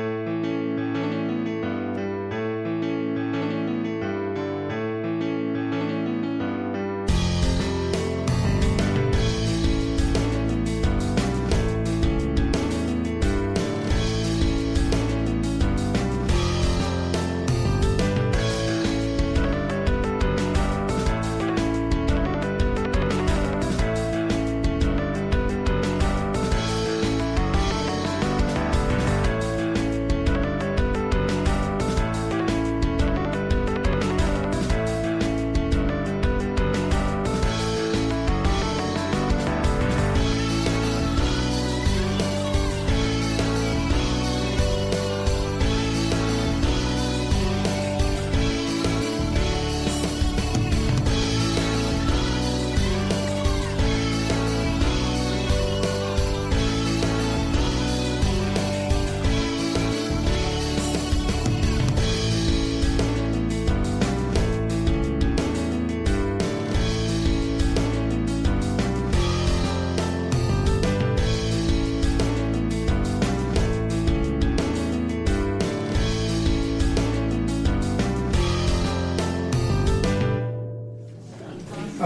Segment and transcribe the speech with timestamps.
[0.00, 0.69] Música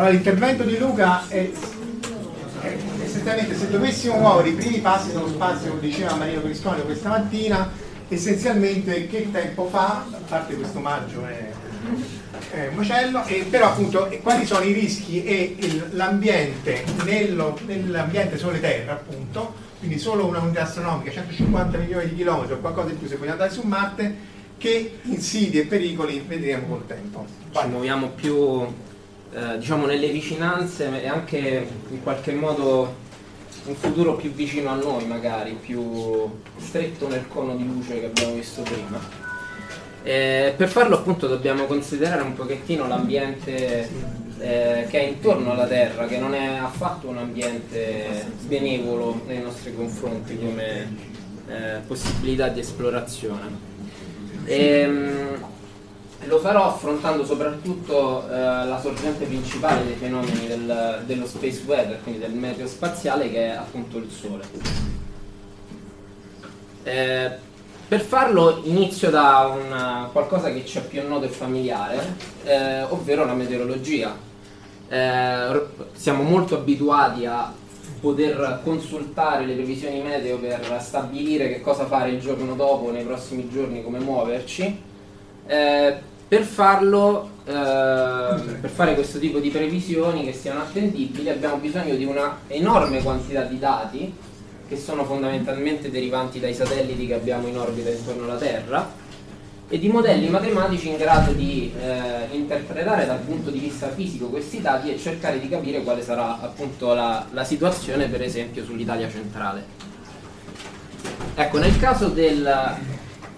[0.05, 1.51] Allora, l'intervento di Luca è,
[2.61, 7.09] è essenzialmente se dovessimo muovere i primi passi nello spazio, come diceva Marino Cristonio questa
[7.09, 7.71] mattina,
[8.09, 11.49] essenzialmente che tempo fa, a parte questo omaggio è,
[12.51, 18.37] è un macello, e però appunto quali sono i rischi e il, l'ambiente nello, nell'ambiente
[18.37, 22.97] sole terra appunto, quindi solo una unità astronomica, 150 milioni di chilometri o qualcosa di
[22.97, 24.15] più se vogliamo andare su Marte,
[24.59, 27.25] che insidie e pericoli vedremo col tempo.
[27.53, 28.93] Ci muoviamo più
[29.35, 33.03] eh, diciamo nelle vicinanze e anche in qualche modo
[33.65, 38.35] un futuro più vicino a noi magari, più stretto nel cono di luce che abbiamo
[38.35, 39.01] visto prima.
[40.03, 43.89] Eh, per farlo appunto dobbiamo considerare un pochettino l'ambiente
[44.39, 49.75] eh, che è intorno alla Terra, che non è affatto un ambiente benevolo nei nostri
[49.75, 50.97] confronti come
[51.49, 53.73] eh, possibilità di esplorazione.
[54.45, 55.45] E, ehm,
[56.27, 62.21] lo farò affrontando soprattutto eh, la sorgente principale dei fenomeni del, dello space weather, quindi
[62.21, 64.45] del meteo spaziale, che è appunto il Sole.
[66.83, 67.31] Eh,
[67.87, 73.25] per farlo inizio da una, qualcosa che ci è più noto e familiare, eh, ovvero
[73.25, 74.17] la meteorologia.
[74.89, 77.53] Eh, siamo molto abituati a
[78.01, 83.49] poter consultare le previsioni meteo per stabilire che cosa fare il giorno dopo, nei prossimi
[83.51, 84.93] giorni, come muoverci.
[85.47, 85.97] Eh,
[86.27, 87.53] per farlo, eh,
[88.61, 93.43] per fare questo tipo di previsioni che siano attendibili, abbiamo bisogno di una enorme quantità
[93.43, 94.15] di dati
[94.67, 99.03] che sono fondamentalmente derivanti dai satelliti che abbiamo in orbita intorno alla Terra
[99.69, 104.61] e di modelli matematici in grado di eh, interpretare dal punto di vista fisico questi
[104.61, 109.65] dati e cercare di capire quale sarà appunto la, la situazione per esempio sull'Italia centrale.
[111.35, 112.47] Ecco, nel caso del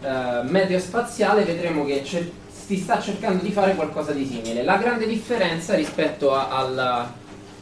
[0.06, 2.24] eh, meteo spaziale vedremo che c'è
[2.66, 4.64] si sta cercando di fare qualcosa di simile.
[4.64, 7.12] La grande differenza rispetto a, alla,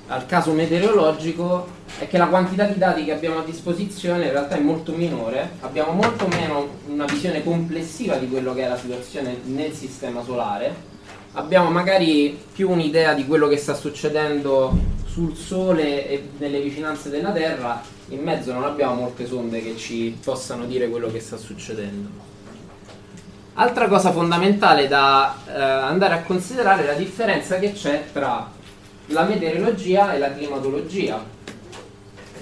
[0.06, 1.66] al caso meteorologico
[1.98, 5.50] è che la quantità di dati che abbiamo a disposizione in realtà è molto minore,
[5.60, 10.74] abbiamo molto meno una visione complessiva di quello che è la situazione nel sistema solare,
[11.32, 14.72] abbiamo magari più un'idea di quello che sta succedendo
[15.06, 20.16] sul Sole e nelle vicinanze della Terra, in mezzo non abbiamo molte sonde che ci
[20.24, 22.32] possano dire quello che sta succedendo.
[23.56, 28.50] Altra cosa fondamentale da eh, andare a considerare è la differenza che c'è tra
[29.06, 31.24] la meteorologia e la climatologia.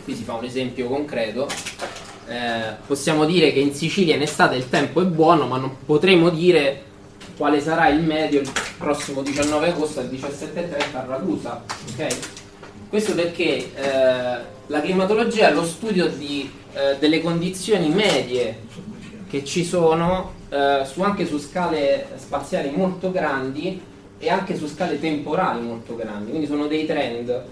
[0.05, 1.47] Qui si fa un esempio concreto.
[2.27, 6.31] Eh, possiamo dire che in Sicilia in estate il tempo è buono, ma non potremo
[6.31, 6.83] dire
[7.37, 11.63] quale sarà il medio il prossimo 19 agosto al 17.30 a Ragusa.
[11.93, 12.17] Okay?
[12.89, 18.61] Questo perché eh, la climatologia è lo studio di, eh, delle condizioni medie
[19.29, 23.81] che ci sono eh, su, anche su scale spaziali molto grandi
[24.19, 27.43] e anche su scale temporali molto grandi, quindi sono dei trend.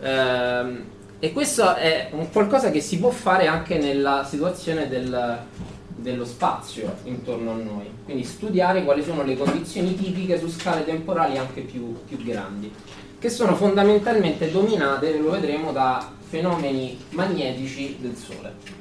[0.00, 5.38] Eh, e questo è un qualcosa che si può fare anche nella situazione del,
[5.94, 11.38] dello spazio intorno a noi, quindi studiare quali sono le condizioni tipiche su scale temporali
[11.38, 12.72] anche più, più grandi,
[13.18, 18.79] che sono fondamentalmente dominate, lo vedremo, da fenomeni magnetici del Sole.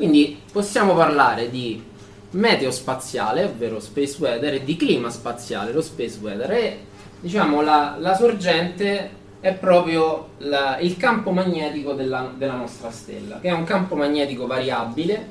[0.00, 1.84] Quindi possiamo parlare di
[2.30, 6.50] meteo spaziale, ovvero space weather, e di clima spaziale, lo space weather.
[6.52, 6.78] E
[7.20, 9.10] diciamo la, la sorgente
[9.40, 14.46] è proprio la, il campo magnetico della, della, nostra stella, che è un campo magnetico
[14.46, 15.26] variabile,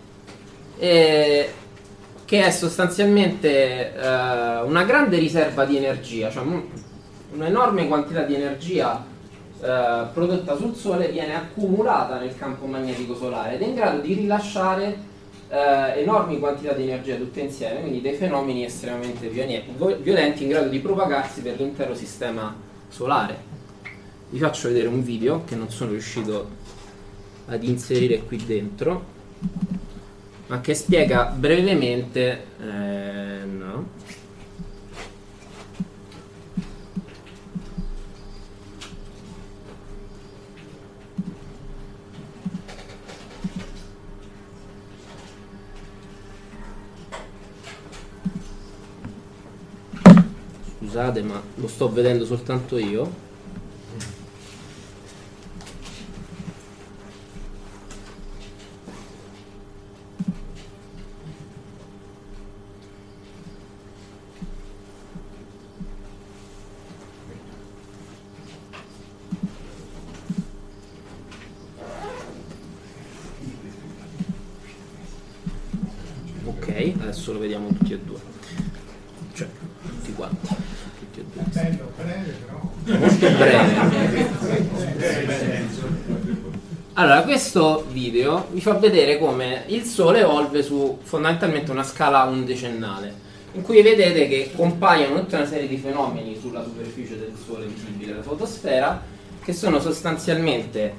[0.78, 1.52] eh,
[2.24, 6.44] che è sostanzialmente eh, una grande riserva di energia, cioè
[7.32, 9.04] un'enorme quantità di energia
[9.62, 14.14] eh, prodotta sul Sole viene accumulata nel campo magnetico solare ed è in grado di
[14.14, 14.98] rilasciare
[15.50, 20.80] eh, enormi quantità di energia tutte insieme, quindi dei fenomeni estremamente violenti in grado di
[20.80, 22.56] propagarsi per l'intero sistema
[22.88, 23.48] solare.
[24.30, 26.48] Vi faccio vedere un video che non sono riuscito
[27.48, 29.04] ad inserire qui dentro,
[30.48, 32.46] ma che spiega brevemente...
[32.62, 34.08] Eh, no
[50.90, 53.28] scusate ma lo sto vedendo soltanto io.
[77.02, 78.20] Adesso lo vediamo tutti e due
[79.34, 79.48] cioè
[79.82, 80.56] tutti quanti
[81.52, 82.72] Bello, breve però.
[82.98, 84.28] Molto breve.
[87.00, 93.14] Allora, questo video vi fa vedere come il Sole evolve su fondamentalmente una scala undecennale,
[93.54, 98.16] in cui vedete che compaiono tutta una serie di fenomeni sulla superficie del Sole visibile,
[98.16, 99.02] la fotosfera,
[99.42, 100.94] che sono sostanzialmente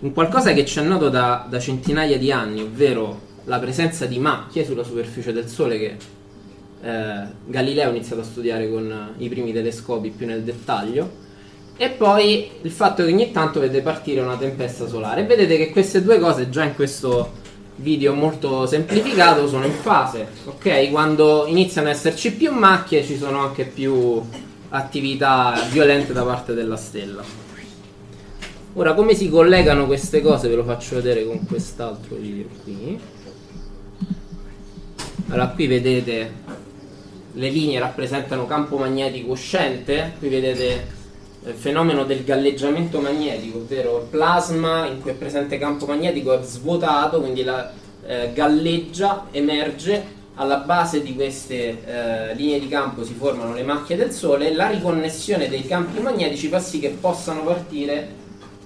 [0.00, 4.18] un qualcosa che ci è noto da, da centinaia di anni, ovvero la presenza di
[4.18, 5.96] macchie sulla superficie del Sole che
[6.82, 11.22] eh, Galileo ha iniziato a studiare con i primi telescopi più nel dettaglio
[11.76, 15.24] e poi il fatto che ogni tanto vede partire una tempesta solare.
[15.24, 17.42] Vedete che queste due cose già in questo
[17.76, 20.90] video molto semplificato sono in fase ok?
[20.90, 24.22] Quando iniziano ad esserci più macchie ci sono anche più
[24.68, 27.22] attività violente da parte della stella.
[28.74, 30.48] Ora come si collegano queste cose?
[30.48, 32.98] Ve lo faccio vedere con quest'altro video qui.
[35.28, 36.32] Allora qui vedete
[37.32, 40.93] le linee rappresentano campo magnetico uscente, qui vedete
[41.46, 46.42] il fenomeno del galleggiamento magnetico, ovvero il plasma in cui è presente campo magnetico è
[46.42, 47.70] svuotato, quindi la,
[48.06, 53.96] eh, galleggia, emerge, alla base di queste eh, linee di campo si formano le macchie
[53.96, 58.08] del Sole e la riconnessione dei campi magnetici fa sì che possano partire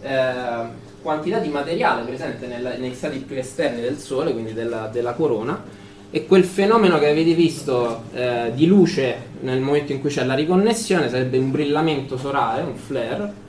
[0.01, 5.13] eh, quantità di materiale presente nella, nei stati più esterni del Sole, quindi della, della
[5.13, 5.63] corona,
[6.11, 10.35] e quel fenomeno che avete visto eh, di luce nel momento in cui c'è la
[10.35, 13.47] riconnessione sarebbe un brillamento solare, un flare,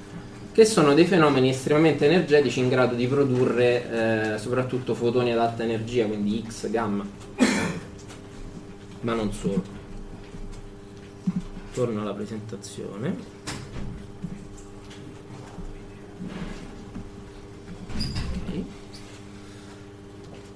[0.52, 5.64] che sono dei fenomeni estremamente energetici in grado di produrre eh, soprattutto fotoni ad alta
[5.64, 7.08] energia, quindi X, gamma,
[9.02, 9.78] ma non solo.
[11.74, 13.38] Torno alla presentazione.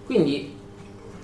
[0.05, 0.52] Quindi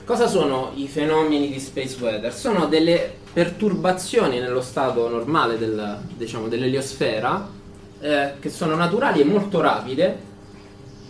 [0.10, 2.34] Cosa sono i fenomeni di space weather?
[2.34, 7.48] Sono delle perturbazioni nello stato normale del, diciamo, dell'eliosfera
[8.00, 10.18] eh, che sono naturali e molto rapide,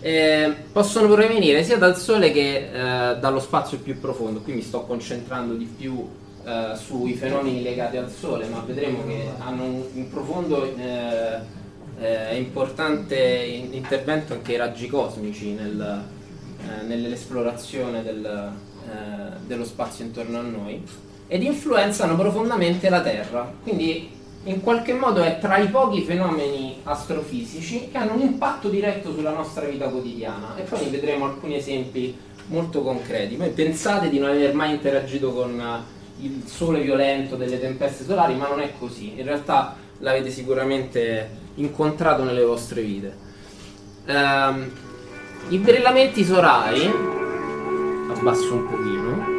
[0.01, 4.41] eh, possono provenire sia dal Sole che eh, dallo spazio più profondo.
[4.41, 6.05] Qui mi sto concentrando di più
[6.43, 11.39] eh, sui fenomeni legati al Sole, ma vedremo che hanno un, un profondo e
[12.01, 16.03] eh, importante intervento anche i raggi cosmici nel,
[16.85, 18.67] nell'esplorazione del,
[19.45, 20.83] dello spazio intorno a noi
[21.27, 23.51] ed influenzano profondamente la Terra.
[23.61, 29.13] Quindi in qualche modo è tra i pochi fenomeni astrofisici che hanno un impatto diretto
[29.13, 32.17] sulla nostra vita quotidiana e poi vedremo alcuni esempi
[32.47, 33.35] molto concreti.
[33.35, 35.61] Voi pensate di non aver mai interagito con
[36.21, 39.19] il sole violento delle tempeste solari, ma non è così.
[39.19, 43.27] In realtà l'avete sicuramente incontrato nelle vostre vite.
[44.07, 44.71] Um,
[45.49, 46.91] I brillamenti solari,
[48.09, 49.37] abbasso un pochino,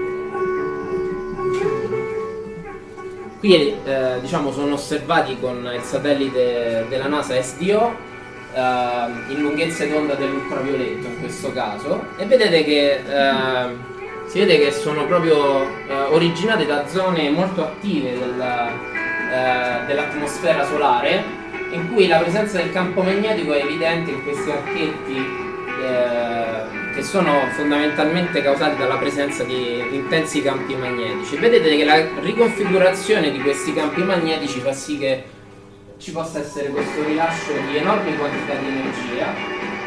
[3.40, 7.90] Qui eh, diciamo, sono osservati con il satellite della NASA SDO
[8.52, 12.04] eh, in lunghezze d'onda dell'ultravioletto in questo caso.
[12.18, 13.76] E vedete che eh,
[14.26, 21.24] si vede che sono proprio eh, originate da zone molto attive della, eh, dell'atmosfera solare
[21.72, 27.48] in cui la presenza del campo magnetico è evidente in questi archetti eh, che sono
[27.52, 31.36] fondamentalmente causati dalla presenza di intensi campi magnetici.
[31.36, 35.24] Vedete che la riconfigurazione di questi campi magnetici fa sì che
[35.96, 39.32] ci possa essere questo rilascio di enormi quantità di energia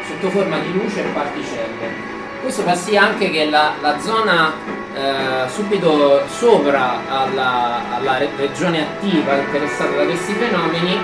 [0.08, 2.12] sotto forma di luce e particelle.
[2.42, 4.52] Questo fa sì anche che la, la zona
[4.94, 10.98] eh, subito sopra alla, alla, regione attiva interessata da questi fenomeni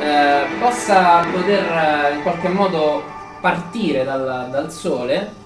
[0.00, 3.02] eh, possa poter eh, in qualche modo
[3.40, 5.39] partire dal, dal Sole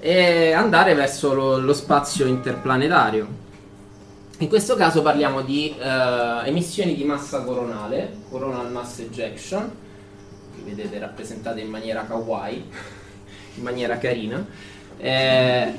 [0.00, 3.46] e andare verso lo, lo, spazio interplanetario.
[4.38, 9.70] In questo caso parliamo di uh, emissioni di massa coronale, coronal mass ejection,
[10.54, 12.64] che vedete rappresentate in maniera kawaii,
[13.56, 14.46] in maniera carina.
[15.00, 15.72] Eh,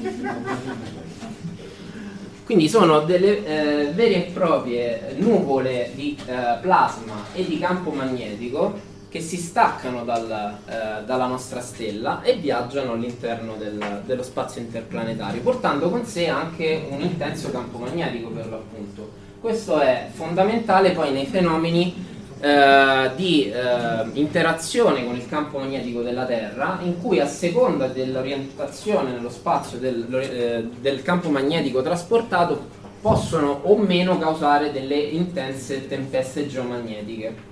[2.46, 8.89] quindi sono delle eh, vere e proprie nuvole di eh, plasma e di campo magnetico
[9.10, 15.42] che si staccano dal, eh, dalla nostra stella e viaggiano all'interno del, dello spazio interplanetario,
[15.42, 19.12] portando con sé anche un intenso campo magnetico per l'appunto.
[19.42, 22.06] Questo è fondamentale poi nei fenomeni
[22.40, 29.12] eh, di eh, interazione con il campo magnetico della Terra, in cui a seconda dell'orientazione
[29.12, 36.48] nello spazio del, eh, del campo magnetico trasportato possono o meno causare delle intense tempeste
[36.48, 37.49] geomagnetiche.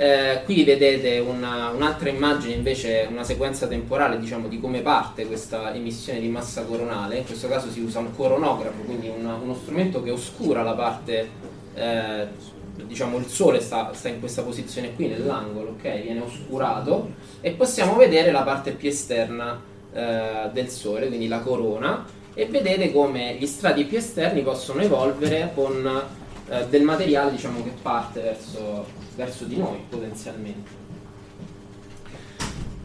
[0.00, 5.74] Eh, qui vedete una, un'altra immagine invece, una sequenza temporale diciamo, di come parte questa
[5.74, 10.00] emissione di massa coronale, in questo caso si usa un coronografo, quindi una, uno strumento
[10.00, 11.28] che oscura la parte,
[11.74, 12.28] eh,
[12.76, 16.00] diciamo il sole sta, sta, in questa posizione qui nell'angolo, ok?
[16.00, 17.10] viene oscurato.
[17.40, 19.60] E possiamo vedere la parte più esterna
[19.92, 25.50] eh, del sole, quindi la corona, e vedete come gli strati più esterni possono evolvere
[25.56, 26.02] con
[26.50, 30.70] eh, del materiale diciamo, che parte verso verso di noi potenzialmente.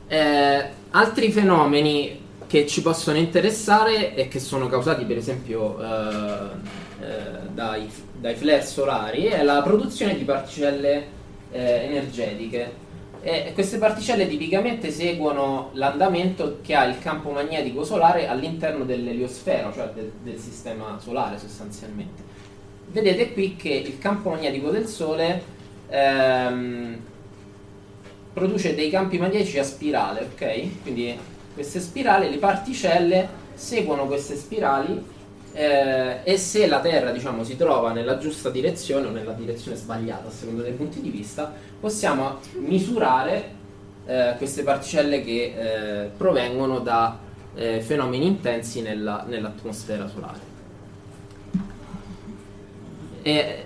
[0.07, 6.47] Eh, altri fenomeni che ci possono interessare e che sono causati per esempio eh,
[7.01, 7.87] eh, dai,
[8.19, 11.05] dai, flare solari è la produzione di particelle
[11.51, 12.81] eh, energetiche.
[13.21, 19.91] E queste particelle tipicamente seguono l'andamento che ha il campo magnetico solare all'interno dell'eliosfera, cioè
[19.93, 22.21] del, del sistema solare sostanzialmente.
[22.87, 25.61] Vedete qui che il campo magnetico del Sole
[25.93, 26.97] ehm,
[28.33, 30.81] produce dei campi magnetici a spirale, ok?
[30.81, 31.17] Quindi
[31.53, 35.05] queste spirali, le particelle seguono queste spirali
[35.53, 40.29] eh, e se la Terra diciamo, si trova nella giusta direzione o nella direzione sbagliata
[40.29, 43.61] a seconda dei punti di vista, possiamo misurare
[44.07, 47.19] eh, queste particelle che eh, provengono da
[47.53, 50.51] eh, fenomeni intensi nella, nell'atmosfera solare.
[53.21, 53.65] E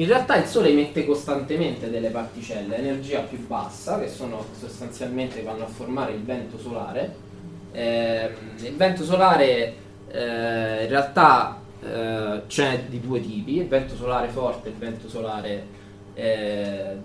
[0.00, 5.42] in realtà il Sole emette costantemente delle particelle a energia più bassa, che sono sostanzialmente
[5.42, 7.26] vanno a formare il vento solare.
[7.72, 9.74] Eh, il vento solare
[10.10, 15.08] eh, in realtà eh, c'è di due tipi, il vento solare forte e il vento
[15.08, 15.66] solare
[16.14, 16.96] eh,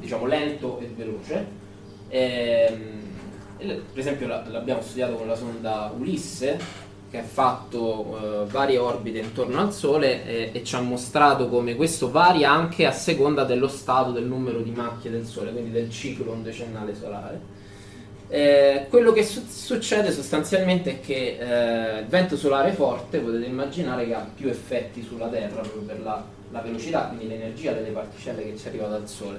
[0.00, 1.46] diciamo lento e veloce.
[2.08, 3.00] Ehm,
[3.56, 6.58] per esempio l'abbiamo studiato con la sonda Ulisse
[7.12, 11.76] che ha fatto eh, varie orbite intorno al Sole e, e, ci ha mostrato come
[11.76, 15.90] questo varia anche a seconda dello stato del numero di macchie del Sole, quindi del
[15.90, 17.60] ciclo decennale solare.
[18.28, 24.06] Eh, quello che su- succede sostanzialmente è che eh, il vento solare forte potete immaginare
[24.06, 28.42] che ha più effetti sulla Terra proprio per la, la velocità, quindi l'energia delle particelle
[28.42, 29.38] che ci arriva dal Sole.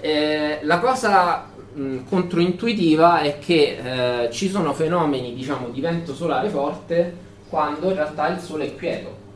[0.00, 6.48] Eh, la cosa mh, controintuitiva è che eh, ci sono fenomeni diciamo, di vento solare
[6.48, 9.26] forte quando in realtà il Sole è quieto.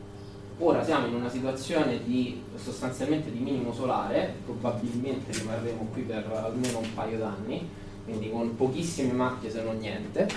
[0.59, 6.77] Ora siamo in una situazione di sostanzialmente di minimo solare, probabilmente rimarremo qui per almeno
[6.77, 7.67] un paio d'anni,
[8.05, 10.27] quindi con pochissime macchie se non niente.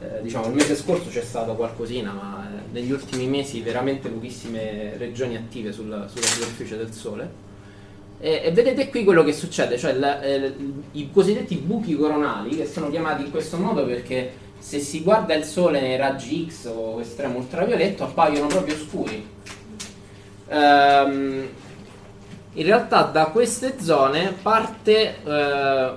[0.00, 4.96] Eh, diciamo il mese scorso c'è stato qualcosina, ma eh, negli ultimi mesi veramente pochissime
[4.96, 7.50] regioni attive sul, sulla superficie del Sole.
[8.24, 10.54] E, e, vedete qui quello che succede, cioè la, eh,
[10.92, 15.42] i cosiddetti buchi coronali, che sono chiamati in questo modo perché se si guarda il
[15.42, 19.28] sole nei raggi X o estremo ultravioletto appaiono proprio scuri.
[20.46, 21.48] Um,
[22.52, 25.30] in realtà da queste zone parte uh,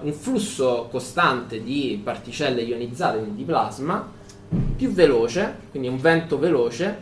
[0.03, 4.11] un flusso costante di particelle ionizzate, quindi di plasma,
[4.75, 7.01] più veloce, quindi un vento veloce,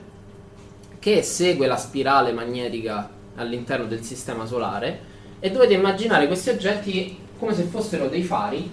[1.00, 5.12] che segue la spirale magnetica all'interno del sistema solare
[5.46, 8.72] e dovete immaginare questi oggetti come se fossero dei fari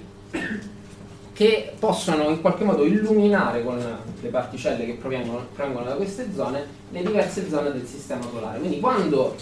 [1.32, 3.76] che possono in qualche modo illuminare con
[4.20, 8.60] le particelle che provengono, provengono da queste zone le diverse zone del sistema solare.
[8.60, 9.34] Quindi quando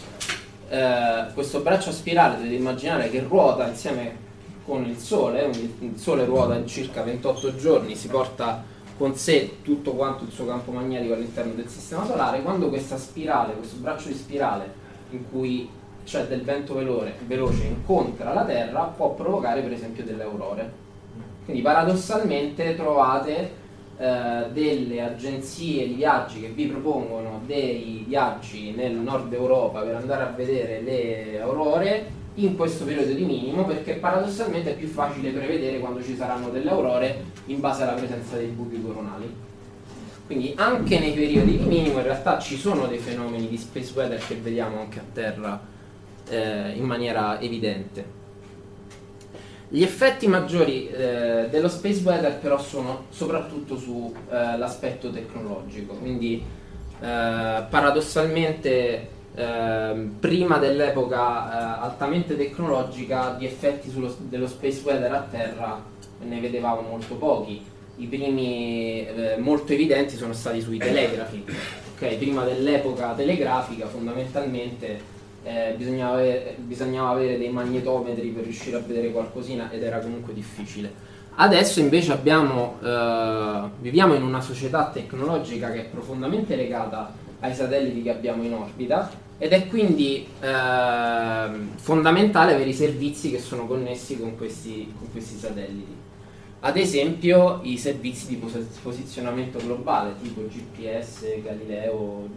[0.70, 4.16] eh, questo braccio a spirale dovete immaginare che ruota insieme
[4.64, 8.64] con il Sole, il Sole ruota in circa 28 giorni, si porta
[8.96, 13.52] con sé tutto quanto il suo campo magnetico all'interno del sistema solare, quando questa spirale,
[13.52, 15.68] questo braccio di spirale in cui
[16.08, 20.72] c'è del vento veloce, veloce incontra la Terra, può provocare per esempio delle aurore.
[21.44, 23.50] Quindi paradossalmente trovate
[23.98, 30.22] eh, delle agenzie di viaggi che vi propongono dei viaggi nel nord Europa per andare
[30.22, 35.78] a vedere le aurore in questo periodo di minimo perché paradossalmente è più facile prevedere
[35.78, 39.30] quando ci saranno delle aurore in base alla presenza dei buchi coronali.
[40.24, 44.26] Quindi anche nei periodi di minimo in realtà ci sono dei fenomeni di space weather
[44.26, 45.76] che vediamo anche a terra
[46.28, 48.16] eh, in maniera evidente.
[49.70, 56.42] Gli effetti maggiori eh, dello space weather però sono soprattutto sull'aspetto eh, tecnologico, quindi
[57.00, 65.26] eh, paradossalmente ehm, prima dell'epoca eh, altamente tecnologica di effetti sullo, dello space weather a
[65.30, 65.84] terra
[66.20, 67.62] ne vedevamo molto pochi.
[67.96, 71.44] I primi eh, molto evidenti sono stati sui telegrafi.
[71.94, 75.16] Okay, prima dell'epoca telegrafica fondamentalmente
[75.48, 80.34] eh, bisognava, avere, bisognava, avere, dei magnetometri per riuscire a vedere qualcosina ed era comunque
[80.34, 80.92] difficile.
[81.36, 88.02] Adesso invece abbiamo, eh, viviamo in una società tecnologica che è profondamente legata ai satelliti
[88.02, 94.18] che abbiamo in orbita ed è quindi eh, fondamentale avere i servizi che sono connessi
[94.18, 95.96] con questi, con questi satelliti.
[96.60, 98.42] Ad esempio i servizi di
[98.82, 102.28] posizionamento globale tipo GPS, Galileo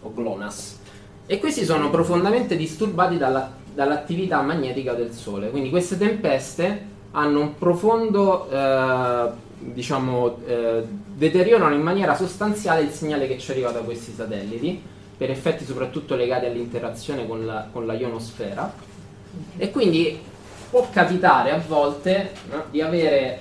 [0.00, 0.82] o GLONASS
[1.26, 5.50] e questi sono profondamente disturbati dalla, dall'attività magnetica del Sole.
[5.50, 10.84] Quindi queste tempeste hanno un profondo, eh, diciamo, eh,
[11.14, 14.82] deteriorano in maniera sostanziale il segnale che ci arriva da questi satelliti,
[15.16, 18.72] per effetti soprattutto legati all'interazione con la, con la ionosfera.
[19.56, 20.20] E quindi
[20.70, 23.40] può capitare a volte no, di avere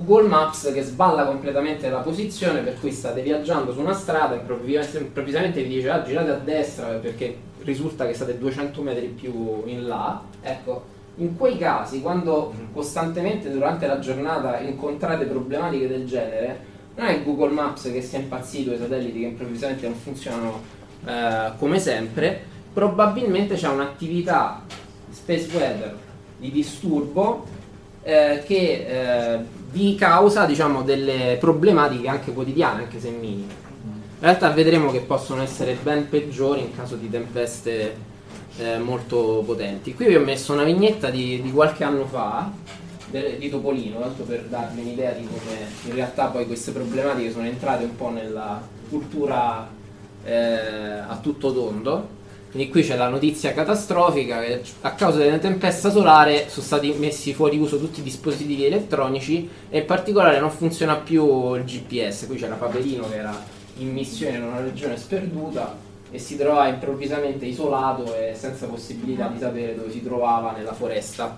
[0.00, 4.38] Google Maps che sballa completamente la posizione per cui state viaggiando su una strada e
[4.38, 9.88] improvvisamente vi dice ah, girate a destra perché risulta che state 200 metri più in
[9.88, 10.22] là.
[10.40, 17.22] Ecco in quei casi quando costantemente durante la giornata incontrate problematiche del genere non è
[17.24, 20.60] Google Maps che sia impazzito i satelliti che improvvisamente non funzionano
[21.04, 22.56] eh, come sempre.
[22.72, 24.62] Probabilmente c'è un'attività
[25.10, 25.96] space weather
[26.38, 27.46] di disturbo
[28.08, 29.38] eh, che eh,
[29.70, 33.66] vi causa diciamo, delle problematiche anche quotidiane, anche se minime.
[33.82, 37.94] In realtà vedremo che possono essere ben peggiori in caso di tempeste
[38.56, 39.94] eh, molto potenti.
[39.94, 42.50] Qui vi ho messo una vignetta di, di qualche anno fa
[43.10, 47.44] de, di Topolino, tanto per darvi un'idea di come in realtà poi queste problematiche sono
[47.44, 49.68] entrate un po' nella cultura
[50.24, 52.16] eh, a tutto tondo
[52.50, 57.34] quindi qui c'è la notizia catastrofica che a causa della tempesta solare sono stati messi
[57.34, 62.26] fuori uso tutti i dispositivi elettronici e in particolare non funziona più il GPS.
[62.26, 63.38] Qui c'era Paperino che era
[63.76, 65.76] in missione in una regione sperduta
[66.10, 71.36] e si trovava improvvisamente isolato e senza possibilità di sapere dove si trovava nella foresta.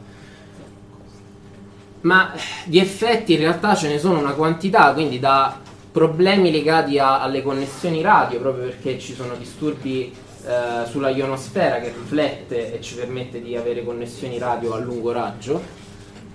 [2.03, 2.33] Ma
[2.65, 5.59] di effetti in realtà ce ne sono una quantità, quindi da
[5.91, 11.93] problemi legati a, alle connessioni radio, proprio perché ci sono disturbi eh, sulla ionosfera che
[11.97, 15.79] riflette e ci permette di avere connessioni radio a lungo raggio.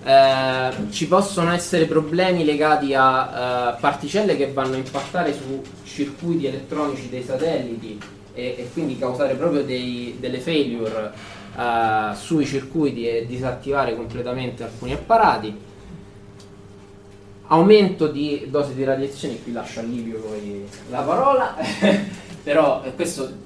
[0.03, 6.45] Eh, ci possono essere problemi legati a uh, particelle che vanno a impattare su circuiti
[6.45, 7.99] elettronici dei satelliti
[8.35, 11.11] e, e quindi causare proprio dei, delle failure
[11.55, 15.57] uh, sui circuiti e disattivare completamente alcuni apparati.
[17.47, 21.55] Aumento di dose di radiazione, qui lascio a Livio poi la parola,
[22.43, 23.44] però eh, questo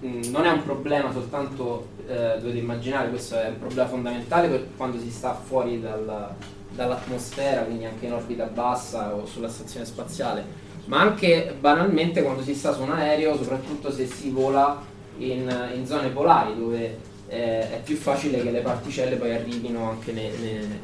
[0.00, 4.98] non è un problema soltanto, eh, dovete immaginare, questo è un problema fondamentale per quando
[5.00, 6.34] si sta fuori dal,
[6.70, 10.44] dall'atmosfera, quindi anche in orbita bassa o sulla stazione spaziale,
[10.86, 14.80] ma anche banalmente quando si sta su un aereo, soprattutto se si vola
[15.18, 20.12] in, in zone polari dove eh, è più facile che le particelle poi arrivino anche
[20.12, 20.80] ne, ne,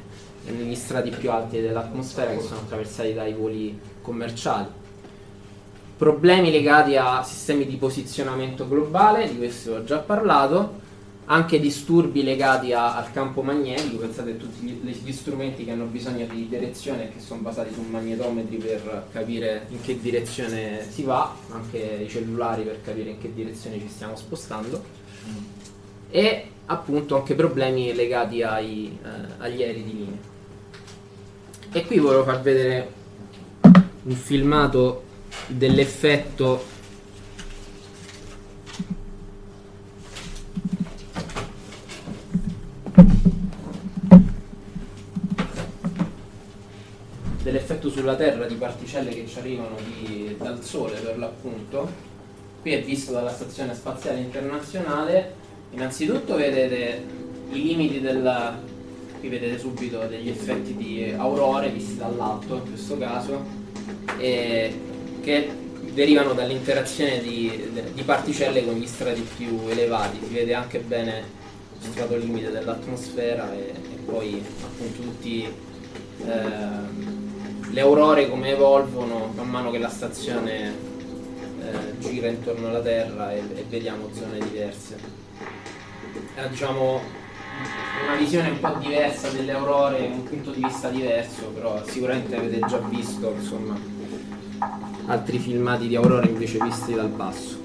[0.46, 4.66] negli strati più alti dell'atmosfera che sono attraversati dai voli commerciali.
[6.00, 10.80] Problemi legati a sistemi di posizionamento globale, di questo ho già parlato,
[11.26, 15.84] anche disturbi legati a, al campo magnetico, pensate a tutti gli, gli, strumenti che hanno
[15.84, 21.02] bisogno di direzione e che sono basati su magnetometri per capire in che direzione si
[21.02, 24.82] va, anche i cellulari per capire in che direzione ci stiamo spostando
[26.08, 30.18] e appunto anche problemi legati ai, eh, agli aerei di linea.
[31.72, 32.90] E qui volevo far vedere
[33.60, 35.08] un filmato
[35.46, 36.64] dell'effetto
[47.42, 52.08] dell'effetto sulla Terra di particelle che ci arrivano di, dal Sole per l'appunto.
[52.60, 55.40] Qui è visto dalla Stazione Spaziale Internazionale
[55.72, 57.04] Innanzitutto vedete
[57.50, 58.58] i limiti della...
[59.20, 63.44] qui vedete subito degli effetti di aurore visti dall'alto in questo caso,
[65.20, 65.50] che
[65.92, 71.38] derivano dall'interazione di, di, particelle con gli strati più elevati, si vede anche bene
[71.80, 77.08] lo strato limite dell'atmosfera e, e poi appunto tutti eh,
[77.70, 80.68] le aurore come evolvono man mano che la stazione
[81.60, 84.96] eh, gira intorno alla Terra e, e vediamo zone diverse.
[86.34, 87.00] Era diciamo
[88.04, 92.58] una visione un po' diversa delle aurore, un punto di vista diverso, però sicuramente avete
[92.66, 93.78] già visto insomma
[95.10, 97.58] altri filmati di aurore invece visti dal basso.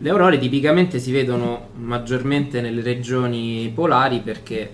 [0.00, 4.70] Le aurore tipicamente si vedono maggiormente nelle regioni polari perché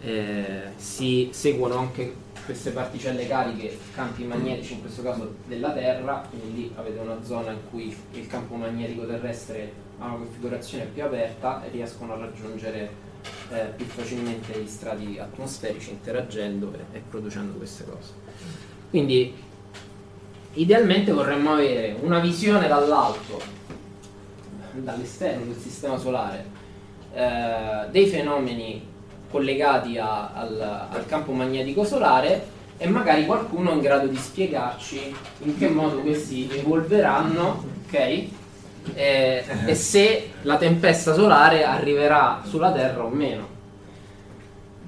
[0.00, 6.56] eh, si seguono anche queste particelle cariche, campi magnetici in questo caso della Terra, quindi
[6.56, 11.64] lì avete una zona in cui il campo magnetico terrestre ha una configurazione più aperta
[11.64, 13.05] e riescono a raggiungere
[13.50, 18.12] eh, più facilmente gli strati atmosferici interagendo e, e producendo queste cose.
[18.90, 19.34] Quindi
[20.54, 23.40] idealmente vorremmo avere una visione dall'alto,
[24.72, 26.44] dall'esterno del sistema solare,
[27.12, 28.94] eh, dei fenomeni
[29.30, 35.58] collegati a, al, al campo magnetico solare e magari qualcuno in grado di spiegarci in
[35.58, 38.24] che modo questi evolveranno, ok?
[38.94, 43.54] E, e, se la tempesta solare arriverà sulla Terra o meno.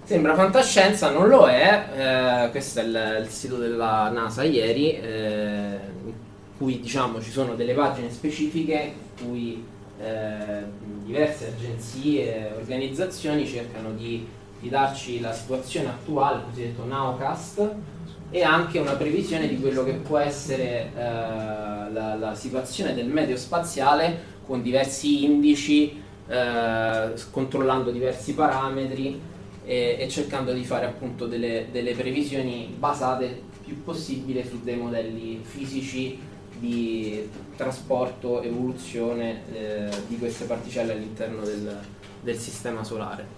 [0.04, 2.44] Sembra fantascienza, non lo è.
[2.46, 6.12] Eh, questo è il, il, sito della NASA ieri, eh, in
[6.56, 9.66] cui diciamo ci sono delle pagine specifiche in cui
[10.00, 10.62] eh,
[11.04, 14.26] diverse agenzie e organizzazioni cercano di,
[14.60, 17.74] di, darci la situazione attuale, il cosiddetto nowcast,
[18.30, 23.36] e anche una previsione di quello che può essere eh, la, la, situazione del medio
[23.36, 29.20] spaziale con diversi indici, eh, controllando diversi parametri
[29.64, 35.40] e, e, cercando di fare appunto delle, delle previsioni basate più possibile su dei modelli
[35.42, 36.18] fisici
[36.58, 41.78] di trasporto, evoluzione eh, di queste particelle all'interno del,
[42.22, 43.37] del, sistema solare.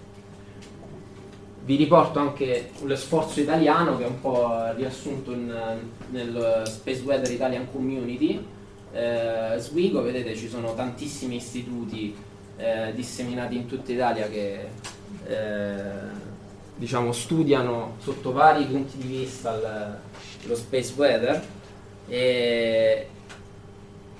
[1.71, 5.79] Vi riporto anche lo sforzo italiano che è un po' riassunto in,
[6.09, 8.45] nel Space Weather Italian Community.
[8.91, 12.13] Eh, Swigo, vedete ci sono tantissimi istituti
[12.57, 14.67] eh, disseminati in tutta Italia che
[15.25, 15.83] eh,
[16.75, 21.41] diciamo, studiano sotto vari punti di vista il, lo space weather
[22.05, 23.07] e,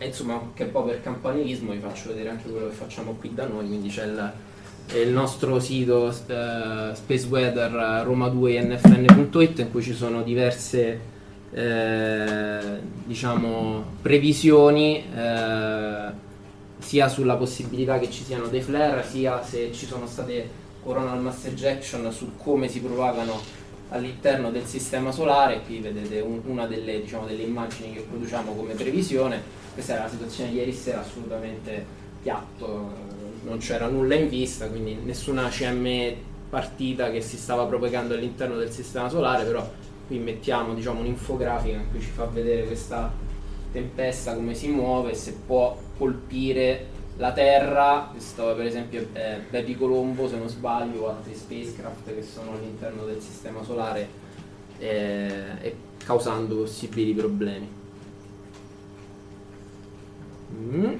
[0.01, 3.35] e insomma anche un po' per campanilismo vi faccio vedere anche quello che facciamo qui
[3.35, 4.33] da noi quindi c'è il,
[4.95, 7.71] il nostro sito uh, spaceweather
[8.07, 11.09] roma2nfn.it in cui ci sono diverse
[11.53, 12.59] eh,
[13.03, 16.11] diciamo previsioni eh,
[16.79, 20.49] sia sulla possibilità che ci siano dei flare sia se ci sono state
[20.81, 23.59] coronal mass ejection su come si propagano
[23.91, 28.73] all'interno del sistema solare, qui vedete un, una delle, diciamo, delle, immagini che produciamo come
[28.73, 29.41] previsione,
[29.73, 31.85] questa era la situazione ieri sera assolutamente
[32.21, 32.93] piatto,
[33.43, 38.71] non c'era nulla in vista, quindi nessuna CME partita che si stava propagando all'interno del
[38.71, 39.67] sistema solare, però
[40.07, 43.11] qui mettiamo diciamo, un'infografica in cui ci fa vedere questa
[43.71, 50.27] tempesta come si muove, se può colpire la Terra, questo per esempio è Baby Colombo
[50.27, 54.07] se non sbaglio, o altri spacecraft che sono all'interno del sistema solare
[54.77, 57.79] eh, e causando possibili problemi.
[60.53, 60.93] Mm.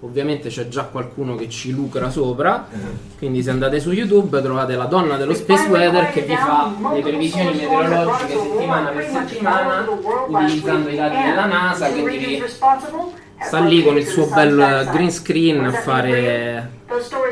[0.00, 2.68] Ovviamente c'è già qualcuno che ci lucra sopra,
[3.16, 7.00] quindi se andate su YouTube trovate la donna dello Space Weather che vi fa le
[7.00, 9.86] previsioni meteorologiche settimana per settimana
[10.26, 15.64] utilizzando i dati della NASA, quindi vi sta lì con il suo bel green screen
[15.64, 16.70] a fare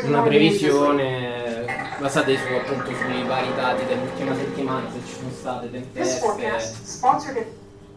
[0.04, 1.66] una previsione
[1.98, 6.20] basata su, appunto sui vari dati dell'ultima settimana, se ci sono state tempeste.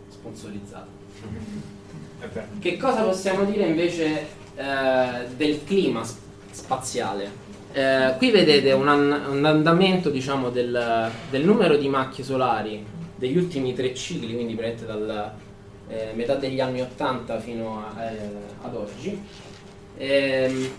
[0.10, 0.88] Sponsorizzate.
[2.59, 6.03] Che cosa possiamo dire invece eh, del clima
[6.51, 7.43] spaziale.
[7.73, 12.85] Eh, qui vedete un, an- un andamento diciamo, del, del, numero di macchie solari
[13.17, 15.35] degli ultimi tre cicli, quindi praticamente dalla
[15.89, 18.17] eh, metà degli anni 80 fino a, eh,
[18.61, 19.21] ad oggi.
[19.97, 20.69] Ehm,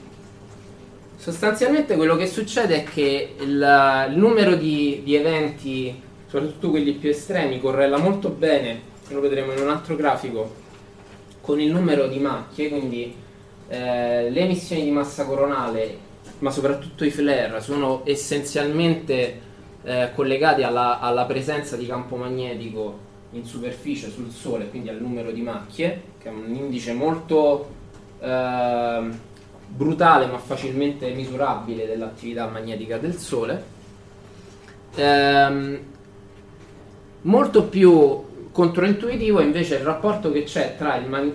[1.17, 7.11] sostanzialmente quello che succede è che il, il numero di, di, eventi, soprattutto quelli più
[7.11, 10.65] estremi, correla molto bene, lo vedremo in un altro grafico,
[11.47, 13.15] con il numero di macchie, quindi
[13.69, 15.97] eh, le emissioni di massa coronale,
[16.41, 19.41] ma soprattutto i flare, sono essenzialmente
[19.85, 22.99] eh, collegati alla, alla, presenza di campo magnetico
[23.31, 27.69] in superficie sul Sole, quindi al numero di macchie, che è un indice molto
[28.19, 29.09] eh,
[29.69, 33.75] brutale ma facilmente misurabile dell'attività magnetica del Sole.
[34.97, 35.79] Ehm,
[37.23, 38.25] molto più
[38.57, 41.31] Controintuitivo invece il rapporto che c'è tra il, man-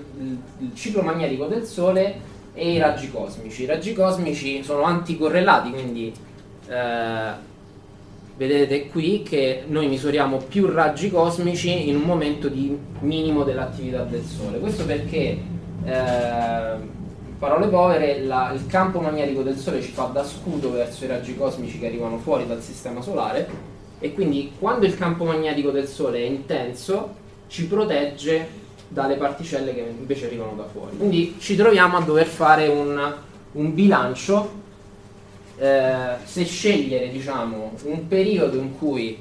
[0.58, 2.16] il, ciclo magnetico del Sole
[2.52, 3.62] e i raggi cosmici.
[3.62, 6.12] I raggi cosmici sono anticorrelati, quindi
[6.68, 7.32] eh,
[8.36, 14.24] vedete qui che noi misuriamo più raggi cosmici in un momento di minimo dell'attività del
[14.24, 14.58] Sole.
[14.58, 15.38] Questo perché,
[15.86, 21.04] eh, in parole povere, la, il campo magnetico del Sole ci fa da scudo verso
[21.04, 23.71] i raggi cosmici che arrivano fuori dal Sistema Solare
[24.02, 27.16] e quindi quando il campo magnetico del Sole è intenso
[27.48, 30.98] ci protegge dalle particelle che invece arrivano da fuori.
[30.98, 33.14] Quindi ci troviamo a dover fare un,
[33.54, 34.60] un bilancio
[35.58, 39.18] eh, se scegliere diciamo, un periodo in cui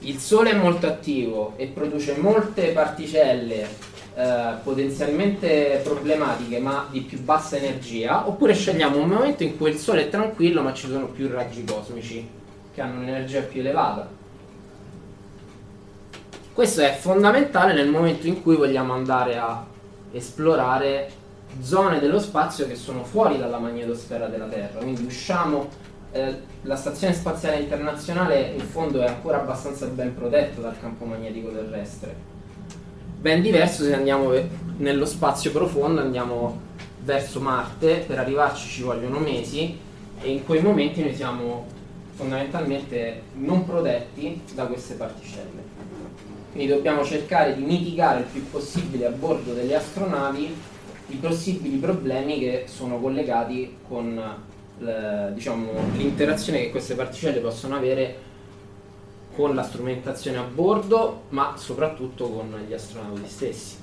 [0.00, 3.68] il Sole è molto attivo e produce molte particelle
[4.14, 9.76] eh, potenzialmente problematiche ma di più bassa energia, oppure scegliamo un momento in cui il
[9.76, 12.42] Sole è tranquillo ma ci sono più raggi cosmici
[12.74, 14.08] che hanno un'energia più elevata.
[16.52, 19.64] Questo è fondamentale nel momento in cui vogliamo andare a
[20.12, 21.10] esplorare
[21.60, 25.68] zone dello spazio che sono fuori dalla magnetosfera della Terra, quindi usciamo,
[26.12, 31.50] eh, la Stazione Spaziale Internazionale in fondo è ancora abbastanza ben protetta dal campo magnetico
[31.50, 32.14] terrestre.
[33.20, 34.32] Ben diverso se andiamo
[34.76, 36.60] nello spazio profondo, andiamo
[37.02, 39.78] verso Marte, per arrivarci ci vogliono mesi
[40.20, 41.66] e in quei momenti noi siamo
[42.14, 45.62] fondamentalmente non protetti da queste particelle.
[46.52, 50.72] Quindi dobbiamo cercare di mitigare il più possibile a bordo delle astronavi
[51.08, 54.18] i possibili problemi che sono collegati con
[54.80, 58.32] eh, diciamo, l'interazione che queste particelle possono avere
[59.34, 63.82] con la strumentazione a bordo, ma soprattutto con gli astronauti stessi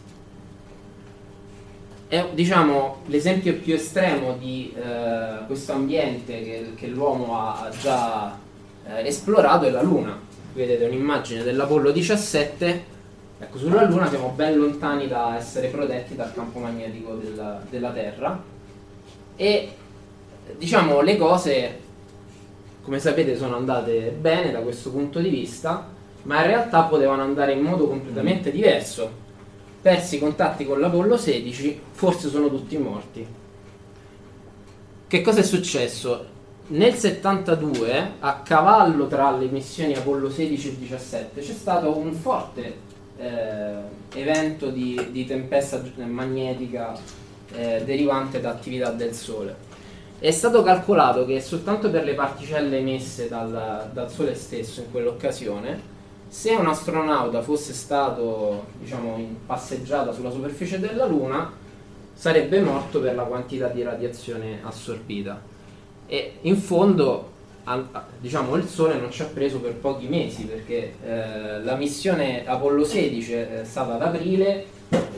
[2.12, 8.38] è diciamo, l'esempio più estremo di eh, questo ambiente che, che, l'uomo ha già
[8.86, 10.20] eh, esplorato è la Luna.
[10.54, 12.84] Vedete un'immagine dell'Apollo 17,
[13.40, 18.44] ecco sulla Luna siamo ben lontani da essere protetti dal campo magnetico della, della Terra.
[19.38, 19.72] E
[20.58, 21.80] diciamo le cose
[22.82, 25.88] come sapete sono andate bene da questo punto di vista,
[26.24, 29.30] ma in realtà potevano andare in modo completamente diverso
[29.82, 33.26] persi i contatti con l'Apollo 16, forse sono tutti morti.
[35.08, 36.26] Che cosa è successo?
[36.68, 42.90] Nel 72, a cavallo tra le missioni Apollo 16 e 17, c'è stato un forte
[43.18, 43.74] eh,
[44.14, 46.98] evento di, di, tempesta magnetica
[47.54, 49.70] eh, derivante da attività del Sole.
[50.20, 55.91] È stato calcolato che soltanto per le particelle emesse dal, dal Sole stesso in quell'occasione
[56.32, 61.52] se un astronauta fosse stato diciamo, in passeggiata sulla superficie della Luna
[62.14, 65.42] sarebbe morto per la quantità di radiazione assorbita.
[66.06, 67.32] E in fondo
[68.18, 72.86] diciamo il Sole non ci ha preso per pochi mesi perché eh, la missione Apollo
[72.86, 74.66] 16 è stata ad aprile,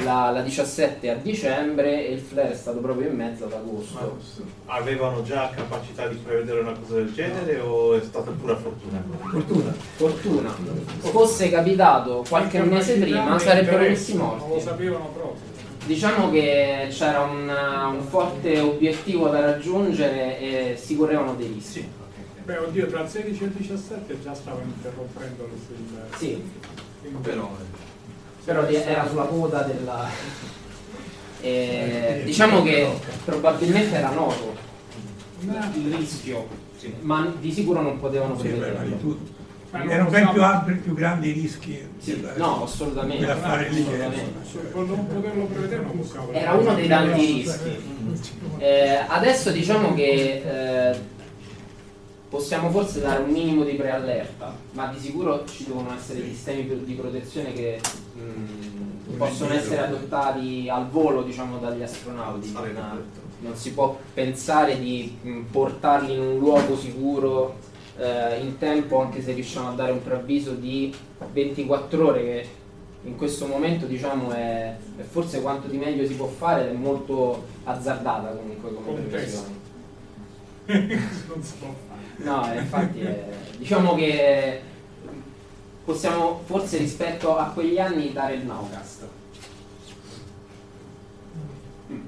[0.04, 4.20] la, la, 17 a dicembre e il flare è stato proprio in mezzo ad agosto.
[4.66, 9.04] Avevano già capacità di prevedere una cosa del genere o è stata pura fortuna?
[9.30, 9.74] Fortuna.
[9.96, 10.56] Fortuna.
[11.00, 14.40] Fosse capitato qualche mese prima sarebbero messi morti.
[14.40, 15.52] Non lo sapevano proprio.
[15.86, 22.02] Diciamo che c'era un, un forte obiettivo da raggiungere e si correvano dei rischi.
[22.46, 26.00] Beh, oddio, tra il 16 e il 17 già stavo interrompendo il film.
[26.18, 26.42] Sì.
[27.22, 27.50] Però,
[28.44, 30.10] però era sulla coda della...
[31.46, 32.88] Eh, diciamo che
[33.26, 34.56] probabilmente era noto
[35.42, 36.48] il rischio,
[37.02, 39.18] ma di sicuro non potevano prevederlo.
[39.72, 41.86] Erano ben più ampi, più grandi i rischi.
[41.98, 43.26] Sì, no, assolutamente.
[43.26, 46.30] Per fare lì non poterlo prevedere non.
[46.32, 47.78] Era uno dei tanti rischi.
[48.60, 51.00] Eh, adesso diciamo che eh,
[52.34, 56.94] possiamo forse dare un minimo di preallerta, ma di sicuro ci devono essere sistemi di
[56.96, 57.80] protezione che
[58.16, 62.52] mh, mm, possono essere adottati al volo diciamo, dagli astronauti.
[62.52, 63.04] Non,
[63.42, 67.54] non, si può pensare di mh, mm, portarli in un luogo sicuro
[68.00, 70.92] eh, in tempo, anche se riusciamo a dare un preavviso di
[71.32, 72.48] 24 ore che
[73.04, 76.78] in questo momento diciamo è, è forse quanto di meglio si può fare ed è
[76.78, 79.62] molto azzardata comunque come previsione.
[80.66, 81.93] non si può fare.
[82.18, 83.26] No, infatti è,
[83.58, 84.62] diciamo che
[85.84, 89.08] possiamo forse rispetto a quegli anni dare il nowcast.
[91.92, 92.02] Mm.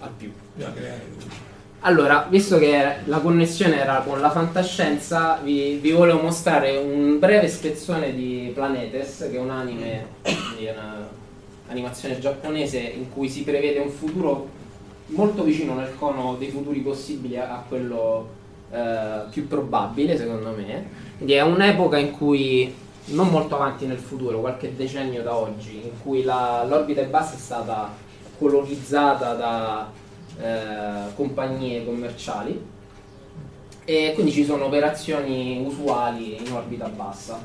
[0.00, 0.32] Al più.
[1.82, 7.48] Allora, visto che la connessione era con la fantascienza, vi, vi volevo mostrare un breve
[7.48, 10.68] spezzone di Planetes, che è un anime, quindi
[11.66, 14.48] un'animazione giapponese in cui si prevede un futuro
[15.06, 18.38] molto vicino nel cono dei futuri possibili a quello
[18.70, 21.08] eh, più probabile secondo me.
[21.16, 22.74] Quindi è un'epoca in cui,
[23.06, 27.38] non molto avanti nel futuro, qualche decennio da oggi, in cui la, l'orbita bassa è
[27.38, 27.90] stata
[28.38, 29.90] colonizzata da
[30.40, 32.78] eh, compagnie commerciali
[33.84, 37.44] e quindi ci sono operazioni usuali in orbita bassa.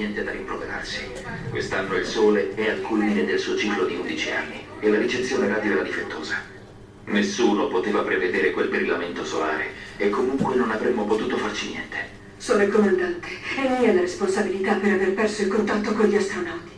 [0.00, 1.00] Niente da rimproverarsi.
[1.50, 5.46] Quest'anno il Sole è al culmine del suo ciclo di 11 anni e la ricezione
[5.46, 6.36] radio era difettosa.
[7.04, 12.18] Nessuno poteva prevedere quel brillamento solare e comunque non avremmo potuto farci niente.
[12.38, 13.28] Sono il comandante.
[13.56, 16.70] È mia la responsabilità per aver perso il contatto con gli astronauti.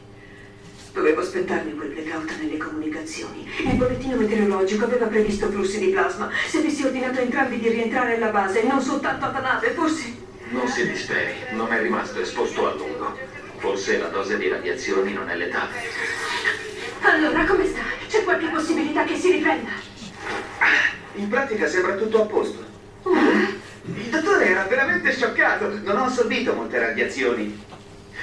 [0.93, 3.49] Dovevo aspettarmi quel blackout nelle comunicazioni.
[3.65, 6.29] Il bollettino meteorologico aveva previsto flussi di plasma.
[6.49, 10.31] Se avessi ordinato a entrambi di rientrare alla base non soltanto alla nave, forse...
[10.53, 13.17] Non si disperi, non è rimasto esposto a lungo.
[13.57, 15.73] Forse la dose di radiazioni non è letale.
[17.01, 17.81] Allora come sta?
[18.07, 19.71] C'è qualche possibilità che si riprenda?
[21.15, 22.65] In pratica sembra tutto a posto.
[23.05, 25.81] Il dottore era veramente scioccato.
[25.85, 27.65] Non ho assorbito molte radiazioni.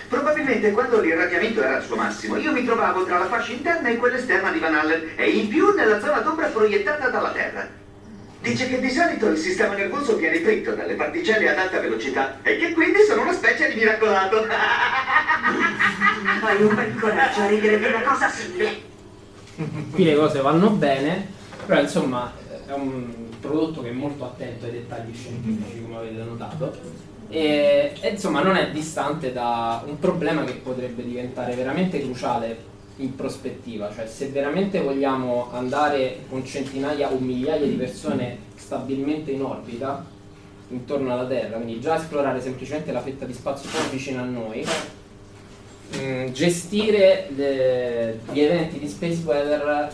[0.07, 3.97] Probabilmente quando l'irradiamento era al suo massimo, io mi trovavo tra la fascia interna e
[3.97, 7.87] quella esterna di Van Allen e in più nella zona d'ombra proiettata dalla Terra.
[8.41, 12.57] Dice che di solito il sistema nervoso viene fritto dalle particelle ad alta velocità e
[12.57, 14.47] che quindi sono una specie di miracolato.
[16.41, 18.81] Hai un bel coraggio a ridere di una cosa simile.
[19.91, 21.27] Qui le cose vanno bene,
[21.65, 22.31] però insomma
[22.65, 26.79] è un prodotto che è molto attento ai dettagli scientifici, come avete notato.
[27.27, 32.68] E, e insomma non è distante da un problema che potrebbe diventare veramente cruciale
[32.99, 39.41] in prospettiva, cioè se veramente vogliamo andare con centinaia o migliaia di persone stabilmente in
[39.41, 40.05] orbita
[40.69, 44.65] intorno alla Terra, quindi già esplorare semplicemente la fetta di spazio più vicino a noi,
[45.91, 49.91] mh, mm, gestire le, gli eventi di space weather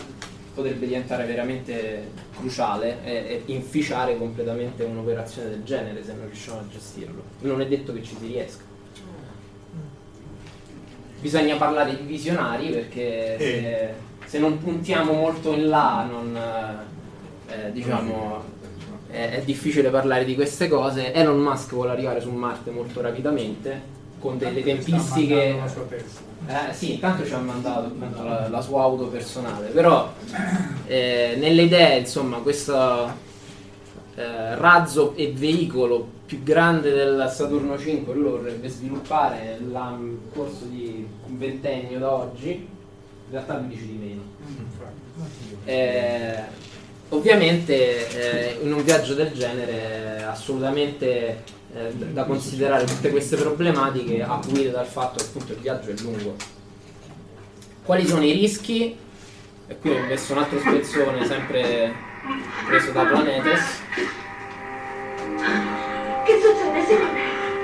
[0.53, 6.67] potrebbe diventare veramente cruciale e, e inficiare completamente un'operazione del genere se non riusciamo a
[6.69, 7.23] gestirlo.
[7.41, 8.74] Non è detto che ci si riesca
[11.25, 13.93] bisogna parlare di visionari perché se,
[14.27, 16.39] se non puntiamo molto in là non,
[17.47, 18.43] eh, diciamo,
[19.09, 21.13] è, è, difficile parlare di queste cose.
[21.13, 25.57] Elon Musk vuole arrivare su Marte molto rapidamente con delle tempistiche...
[26.47, 30.13] Eh, sì, intanto ci ha mandato appunto, la, la, sua auto personale, però
[30.85, 33.11] eh, nelle idee insomma questo
[34.13, 40.65] eh, razzo e veicolo più grande del Saturno 5 lui lo vorrebbe sviluppare nel corso
[40.65, 44.21] di un ventennio da oggi, in realtà lui dice di meno.
[45.65, 46.43] Eh,
[47.09, 54.71] ovviamente eh, in un viaggio del genere assolutamente eh, da considerare tutte queste problematiche acuite
[54.71, 56.35] dal fatto che appunto il viaggio è lungo.
[57.83, 58.97] Quali sono i rischi?
[59.67, 61.93] E qui ho messo un altro spezzone sempre
[62.67, 63.81] preso da Planetes.
[66.25, 67.21] Che succede, Simone?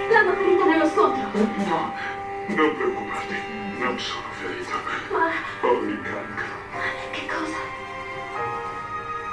[0.10, 1.30] L'hanno ferita nello scontro?
[1.34, 1.94] No,
[2.48, 3.36] non preoccuparti,
[3.80, 4.70] non sono ferito.
[5.12, 5.32] Ma
[5.62, 6.46] Ho il cancro.
[7.12, 7.58] che cosa?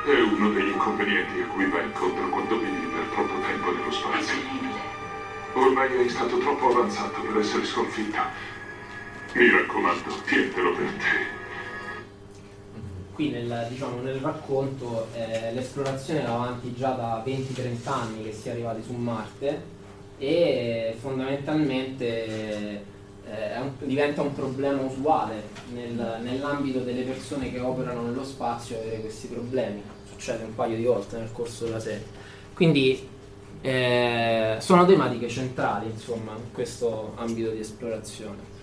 [0.06, 3.92] È uno degli inconvenienti a cui vai incontro quando vivi per troppo tempo nello È
[3.92, 4.34] spazio.
[5.52, 8.18] Ormai sei stato troppo avanzato per essere sconfitto.
[9.34, 11.36] Mi raccomando, tientelo per te.
[13.18, 18.46] Qui nel, diciamo, nel racconto eh, l'esplorazione va avanti già da 20-30 anni che si
[18.46, 19.60] è arrivati su Marte
[20.18, 25.42] e fondamentalmente eh, un- diventa un problema usuale
[25.72, 29.82] nel- nell'ambito delle persone che operano nello spazio avere questi problemi.
[30.08, 32.04] Succede un paio di volte nel corso della serie.
[32.54, 33.04] Quindi
[33.62, 38.57] eh, sono tematiche centrali insomma in questo ambito di esplorazione.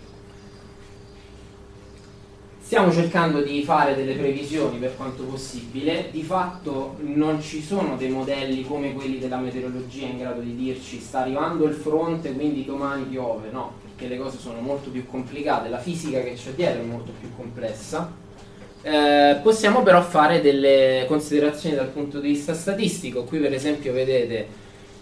[2.65, 8.09] Stiamo cercando di fare delle previsioni per quanto possibile, di fatto non ci sono dei
[8.09, 13.03] modelli come quelli della meteorologia in grado di dirci sta arrivando il fronte quindi domani
[13.03, 16.85] piove, no, perché le cose sono molto più complicate, la fisica che c'è dietro è
[16.85, 18.11] molto più complessa.
[18.81, 24.47] Eh, possiamo però fare delle considerazioni dal punto di vista statistico, qui per esempio vedete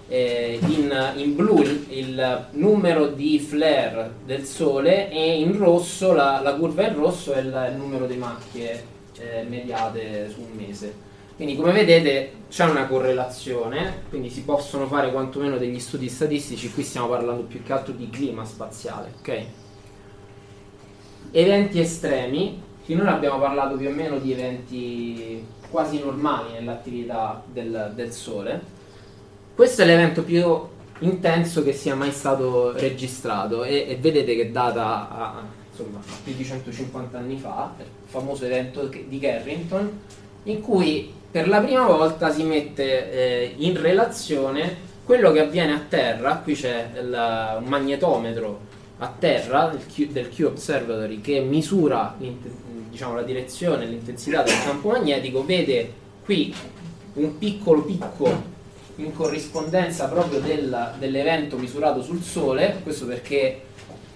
[0.08, 6.56] eh, in, in blu il, numero di flare del Sole e in rosso, la, la
[6.56, 8.84] curva in rosso è il, il numero di macchie
[9.18, 11.12] eh, mediate su un mese.
[11.36, 16.84] Quindi come vedete c'è una correlazione, quindi si possono fare quantomeno degli studi statistici, qui
[16.84, 19.46] stiamo parlando più che altro di clima spaziale, ok?
[21.32, 28.12] Eventi estremi, finora abbiamo parlato più o meno di eventi quasi normali nell'attività del, del
[28.12, 28.73] Sole.
[29.56, 30.44] Questo è l'evento più
[31.00, 36.44] intenso che sia mai stato registrato e, e vedete che data a, insomma, più di
[36.44, 40.00] 150 anni fa, il famoso evento di Carrington,
[40.44, 45.82] in cui per la prima volta si mette eh, in relazione quello che avviene a
[45.88, 48.60] terra, qui c'è il- un magnetometro
[49.00, 52.16] a terra del Q, del Q Observatory che misura
[52.90, 55.92] diciamo, la direzione e l'intensità del campo magnetico, vede
[56.24, 56.54] qui
[57.16, 58.52] un piccolo picco
[58.98, 63.62] in corrispondenza proprio del- dell'evento misurato sul Sole, questo perché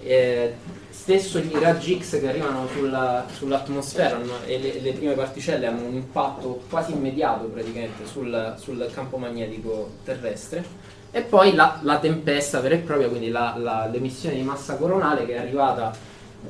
[0.04, 0.54] eh,
[0.90, 5.86] stesso i raggi X che arrivano sulla- sull'atmosfera hanno- e le, le prime particelle hanno
[5.86, 10.64] un impatto quasi immediato praticamente sul, sul campo magnetico terrestre.
[11.12, 15.26] E poi la, la tempesta vera e propria, quindi la- la- l'emissione di massa coronale
[15.26, 15.92] che è arrivata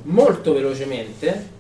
[0.04, 1.56] molto velocemente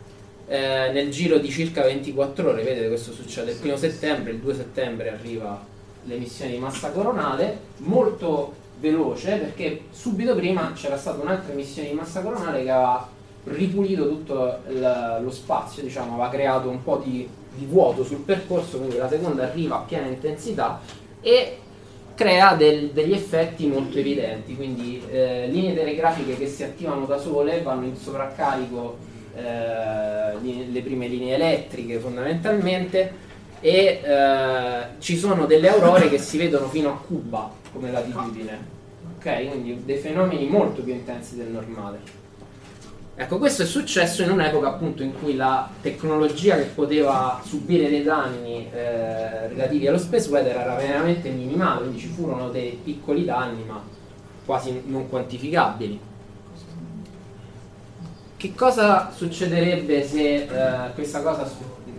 [0.47, 4.55] eh, nel giro di circa 24 ore, vedete questo succede il primo settembre, il 2
[4.55, 5.76] settembre arriva
[6.07, 12.21] l'emissione di massa coronale, molto veloce perché subito prima c'era stata un'altra emissione di massa
[12.21, 13.07] coronale che aveva
[13.45, 18.77] ripulito tutto il- lo spazio, diciamo, aveva creato un po' di, di vuoto sul percorso,
[18.77, 20.79] quindi la seconda arriva a piena intensità
[21.21, 21.57] e
[22.13, 27.61] crea del- degli effetti molto evidenti, quindi eh, linee telegrafiche che si attivano da sole
[27.61, 28.97] vanno in sovraccarico
[29.35, 33.25] eh, le prime linee elettriche fondamentalmente
[33.59, 38.59] e eh, ci sono delle aurore che si vedono fino a Cuba come latitudine,
[39.17, 39.49] ok?
[39.49, 42.25] Quindi dei fenomeni molto più intensi del normale.
[43.19, 48.03] Ecco, questo è successo in un'epoca appunto in cui la tecnologia che poteva subire dei
[48.03, 53.63] danni eh, relativi allo space weather era veramente minimale, quindi ci furono dei piccoli danni
[53.63, 53.81] ma
[54.45, 55.99] quasi non quantificabili.
[58.37, 61.49] Che cosa succederebbe se eh, questa cosa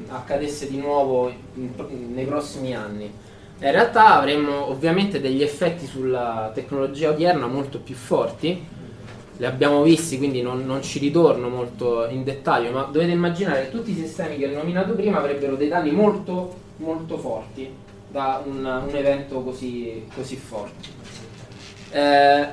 [0.08, 1.72] accadesse di nuovo in-
[2.14, 3.04] nei prossimi anni?
[3.60, 8.64] In realtà avremmo ovviamente degli effetti sulla tecnologia odierna molto più forti,
[9.36, 13.70] li abbiamo visti quindi non, non ci ritorno molto in dettaglio, ma dovete immaginare che
[13.70, 17.72] tutti i sistemi che ho nominato prima avrebbero dei danni molto, molto forti
[18.10, 20.88] da un, un evento così, così forte.
[21.90, 22.46] Eh,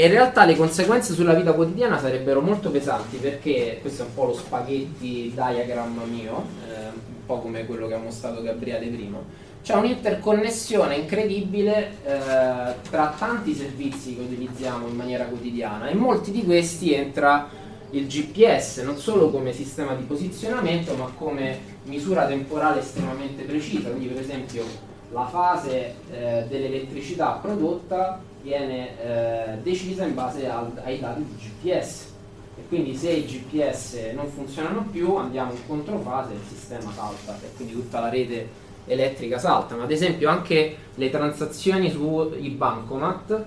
[0.00, 4.14] e in realtà le conseguenze sulla vita quotidiana sarebbero molto pesanti perché questo è un
[4.14, 9.18] po' lo spaghetti diagram mio, eh, un po' come quello che ha mostrato Gabriele prima.
[9.62, 16.30] C'è un'interconnessione incredibile eh, tra tanti servizi che utilizziamo in maniera quotidiana e in molti
[16.30, 17.50] di questi entra
[17.90, 24.06] il GPS non solo come sistema di posizionamento ma come misura temporale estremamente precisa, quindi
[24.06, 24.64] per esempio
[25.12, 32.08] la fase eh, dell'elettricità prodotta viene eh, decisa in base al- ai dati di GPS
[32.56, 37.38] e quindi se i GPS non funzionano più andiamo in controfase e il sistema salta
[37.42, 39.82] e quindi tutta la rete elettrica saltano.
[39.82, 43.44] Ad esempio anche le transazioni sui bancomat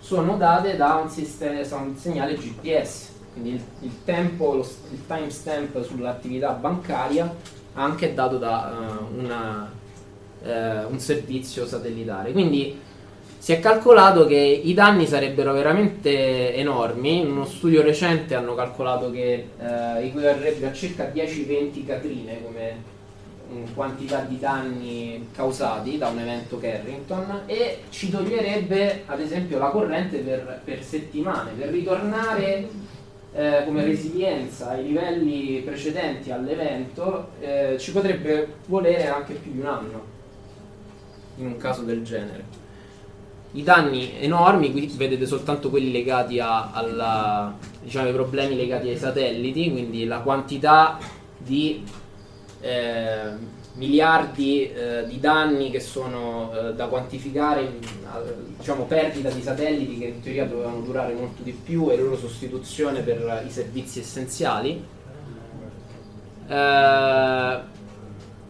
[0.00, 5.06] sono date da un, sistema, da un segnale GPS, quindi il, il tempo, lo, il
[5.06, 7.32] timestamp sull'attività bancaria
[7.74, 9.70] anche dato da uh, una,
[10.42, 12.32] uh, un servizio satellitare.
[12.32, 12.78] Quindi
[13.42, 17.22] si è calcolato che i danni sarebbero veramente enormi.
[17.22, 22.90] In uno studio recente hanno calcolato che uh, equivarrebbe a circa 10-20 catrine come
[23.74, 30.18] quantità di danni causati da un evento Carrington e ci toglierebbe ad esempio la corrente
[30.18, 32.68] per, per settimane per ritornare
[33.34, 39.66] eh, come resilienza ai livelli precedenti all'evento eh, ci potrebbe volere anche più di un
[39.66, 40.02] anno
[41.36, 42.61] in un caso del genere.
[43.54, 48.96] I danni enormi, qui vedete soltanto quelli legati a, alla, diciamo, ai problemi legati ai
[48.96, 50.98] satelliti, quindi la quantità
[51.36, 51.84] di
[52.60, 57.78] eh, miliardi eh, di danni che sono eh, da quantificare,
[58.56, 63.00] diciamo perdita di satelliti che in teoria dovevano durare molto di più e loro sostituzione
[63.00, 64.82] per i servizi essenziali
[66.46, 67.60] eh,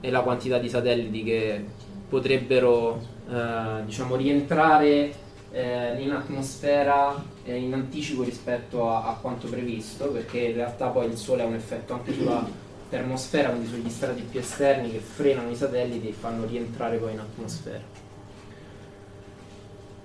[0.00, 1.64] e la quantità di satelliti che
[2.08, 5.14] potrebbero eh, diciamo, rientrare
[5.52, 11.16] eh, in atmosfera in anticipo rispetto a, a quanto previsto perché in realtà poi il
[11.16, 12.46] Sole ha un effetto anche sulla
[12.92, 17.20] termosfera, quindi sugli strati più esterni che frenano i satelliti e fanno rientrare poi in
[17.20, 17.80] atmosfera.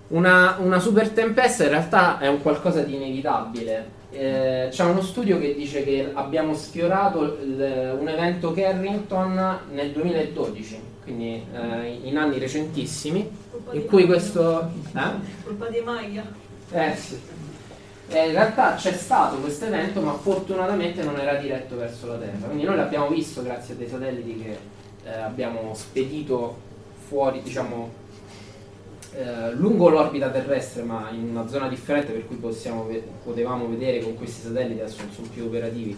[0.08, 3.96] Una, una super tempesta in realtà è un qualcosa di inevitabile.
[4.10, 10.80] Eh, c'è uno studio che dice che abbiamo sfiorato il, un evento Carrington nel 2012,
[11.08, 13.32] quindi eh, in anni recentissimi,
[13.72, 14.70] in cui questo...
[14.94, 15.12] Eh?
[15.46, 16.26] Colpa di Maya.
[16.70, 17.18] Eh sì.
[18.10, 22.48] Eh, in realtà c'è stato questo evento, ma fortunatamente non era diretto verso la Terra.
[22.48, 24.58] Quindi noi l'abbiamo visto grazie a dei satelliti che
[25.06, 26.58] eh, abbiamo spedito
[27.08, 27.90] fuori, diciamo,
[29.14, 34.16] eh, lungo l'orbita terrestre, ma in una zona differente, per cui ve- potevamo vedere con
[34.16, 35.98] questi satelliti, adesso non sono più operativi,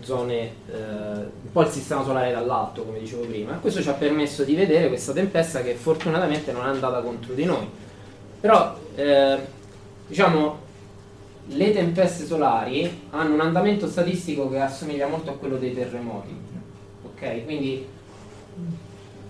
[0.00, 3.54] zone, eh, un po' il sistema solare dall'alto, come dicevo prima.
[3.54, 7.44] Questo ci ha permesso di vedere questa tempesta che fortunatamente non è andata contro di
[7.44, 7.68] noi.
[8.40, 9.38] Però, eh,
[10.06, 10.58] diciamo,
[11.46, 16.34] le tempeste solari hanno un andamento statistico che assomiglia molto a quello dei terremoti.
[17.04, 17.44] Ok?
[17.44, 17.86] Quindi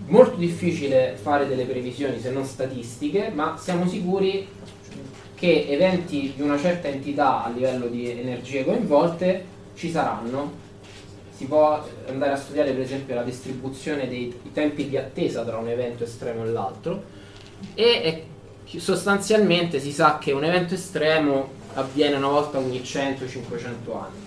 [0.07, 4.47] molto difficile fare delle previsioni se non statistiche, ma siamo sicuri
[5.35, 9.45] che eventi di una certa entità a livello di energie coinvolte
[9.75, 10.60] ci saranno.
[11.41, 15.69] Si può andare a studiare per esempio la distribuzione dei tempi di attesa tra un
[15.69, 17.03] evento estremo e l'altro
[17.73, 18.27] e
[18.77, 24.21] sostanzialmente si sa che un evento estremo avviene una volta ogni 100-500 anni.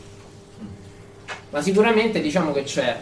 [1.52, 3.00] Ma sicuramente diciamo che c'è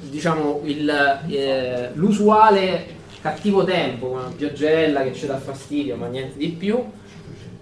[0.00, 0.88] diciamo, il,
[1.28, 2.86] eh, l'usuale
[3.20, 6.82] cattivo tempo, una pioggerella che ci dà fastidio, ma niente di più,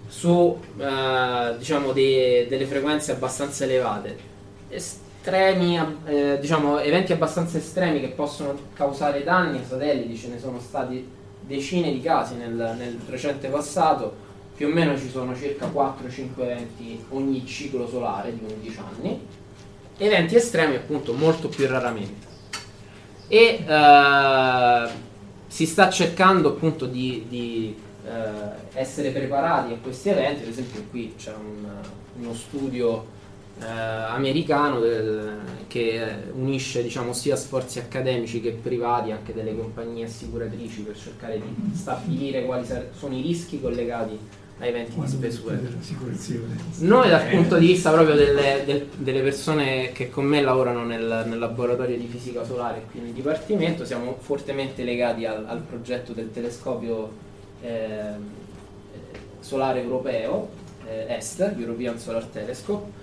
[0.07, 4.29] su eh, diciamo dei, delle frequenze abbastanza elevate.
[5.23, 10.59] Estremi, eh, diciamo, eventi abbastanza estremi che possono causare danni ai satelliti, ce ne sono
[10.59, 11.07] stati
[11.41, 14.15] decine di casi nel, nel recente passato
[14.55, 19.27] più o meno ci sono circa 4-5 eventi ogni ciclo solare di 11 anni,
[19.97, 22.27] eventi estremi appunto molto più raramente.
[23.27, 24.89] E eh,
[25.45, 27.75] si sta cercando appunto di, di
[28.07, 28.09] eh,
[28.73, 31.67] essere preparati a questi eventi, ad esempio qui c'è un,
[32.19, 33.19] uno studio
[33.59, 35.37] eh, americano del,
[35.67, 41.75] che unisce diciamo, sia sforzi accademici che privati, anche delle compagnie assicuratrici per cercare di
[41.75, 42.65] stabilire quali
[42.97, 44.17] sono i rischi collegati
[44.59, 45.75] a eventi di weather.
[46.79, 51.23] Noi dal punto di vista proprio delle, del, delle persone che con me lavorano nel,
[51.27, 56.31] nel, laboratorio di fisica solare qui nel dipartimento siamo fortemente legati al, al progetto del
[56.31, 57.11] telescopio
[57.61, 58.39] eh,
[59.39, 60.49] solare europeo,
[60.85, 63.00] eh, EST, European Solar Telescope,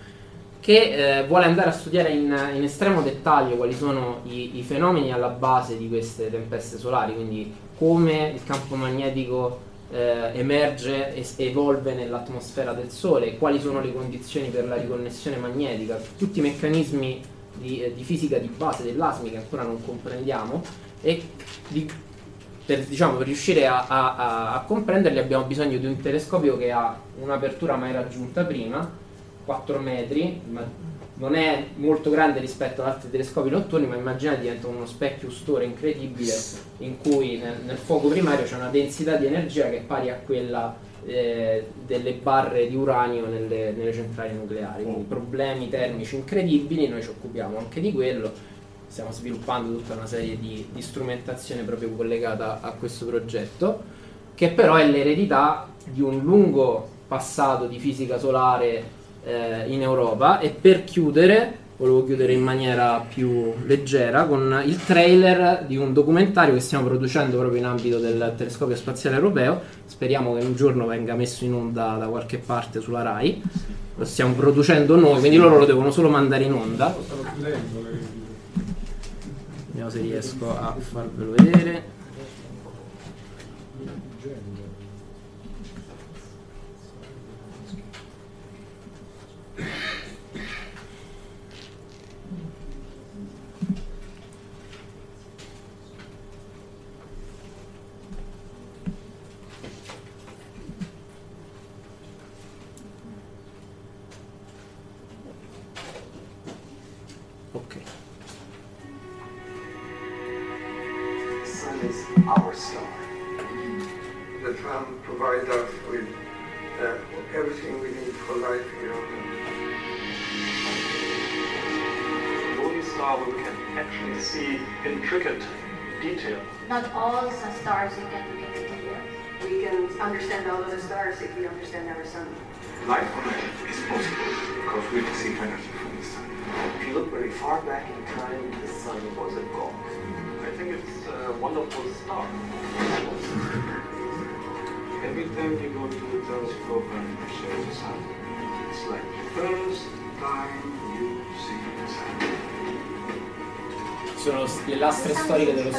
[0.60, 5.12] che eh, vuole andare a studiare in, in, estremo dettaglio quali sono i, i fenomeni
[5.12, 11.94] alla base di queste tempeste solari, quindi come il campo magnetico eh, emerge e evolve
[11.94, 17.20] nell'atmosfera del Sole, quali sono le condizioni per la riconnessione magnetica, tutti i meccanismi
[17.54, 20.62] di, eh, di fisica di base dell'ASMI che ancora non comprendiamo
[21.00, 21.22] e
[21.68, 21.90] di,
[22.64, 27.76] per, diciamo, riuscire a, a, a, comprenderli abbiamo bisogno di un telescopio che ha un'apertura
[27.76, 29.06] mai raggiunta prima,
[29.48, 30.42] 4 metri,
[31.14, 35.64] non è molto grande rispetto ad altri telescopi notturni, ma immaginate diventa uno specchio store
[35.64, 36.34] incredibile
[36.78, 40.16] in cui nel, nel fuoco primario c'è una densità di energia che è pari a
[40.16, 40.76] quella
[41.06, 47.08] eh, delle barre di uranio nelle, nelle, centrali nucleari, quindi problemi termici incredibili, noi ci
[47.08, 48.30] occupiamo anche di quello.
[48.86, 53.82] Stiamo sviluppando tutta una serie di, di strumentazione proprio collegata a questo progetto,
[54.34, 60.50] che però è l'eredità di un lungo passato di fisica solare eh, in Europa e
[60.50, 66.60] per chiudere volevo chiudere in maniera più leggera con il trailer di un documentario che
[66.60, 69.60] stiamo producendo proprio in ambito del telescopio spaziale europeo.
[69.86, 73.42] Speriamo che un giorno venga messo in onda da qualche parte sulla RAI.
[73.94, 76.94] Lo stiamo producendo noi, quindi loro lo devono solo mandare in onda.
[79.66, 81.97] Vediamo se riesco a farvelo vedere.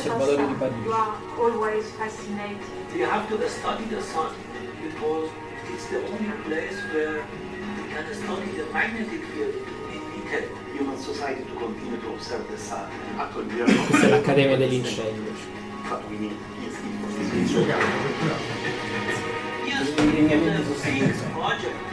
[0.10, 2.66] You are always fascinated.
[2.96, 4.34] You have to study the sun
[4.82, 5.30] because
[5.72, 7.22] it's the only place where
[7.78, 9.54] we can study the magnetic field
[9.94, 10.50] in detail.
[10.74, 12.90] Human society to continue to observe the sun.
[13.88, 15.32] Questa è l'Accademia dell'Incendio.
[15.88, 16.86] But we need ESP
[19.70, 21.14] I lineamenti sostenibili.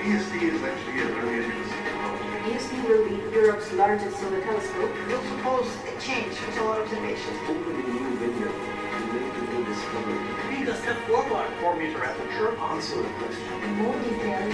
[0.01, 1.66] ESD is actually a very
[2.87, 4.91] interesting will be Europe's largest solar telescope.
[5.09, 7.35] We'll propose a change for solar observation.
[7.49, 10.65] Opening a new window to make a new discovery.
[10.65, 11.51] Big step forward.
[11.61, 12.57] Four meter aperture.
[12.59, 13.77] Answer the question.
[13.83, 14.53] More detail.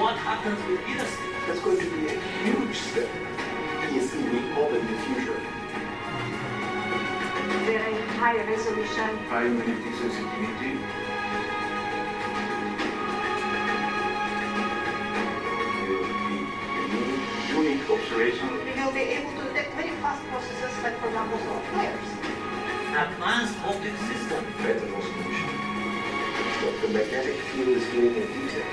[0.00, 1.46] What happens with ESP?
[1.46, 3.08] That's going to be a huge step.
[3.88, 5.40] ESD will open the future.
[7.64, 9.16] Very high resolution.
[9.28, 11.13] High magnetic sensitivity.
[18.14, 18.48] Unique observation.
[18.64, 22.08] We will be able to detect very fast processes like, for example, solar flares.
[22.94, 24.44] Advanced optic system.
[24.62, 25.50] Better resolution.
[26.62, 28.66] But the magnetic field is getting in detail.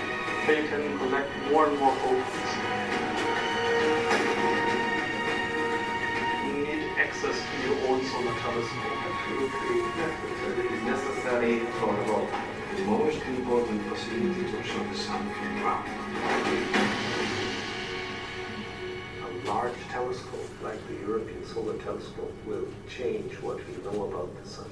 [0.48, 2.50] They can collect more and more photons.
[6.46, 8.98] You need access to your own solar telescope.
[9.10, 10.66] Absolutely necessary.
[10.66, 12.28] It is necessary for about
[12.76, 16.81] the most important possibility to observe the sun from ground.
[19.52, 24.50] A large telescope like the European Solar Telescope will change what we know about the
[24.50, 24.66] sun.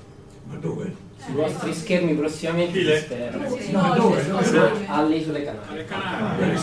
[0.47, 0.95] Ma dove?
[1.17, 3.37] Sui vostri schermi prossimamente si spera.
[3.37, 4.25] No, dove?
[4.25, 4.85] Dove?
[4.87, 5.85] Alle isole Canarie.
[5.85, 6.57] Canarie.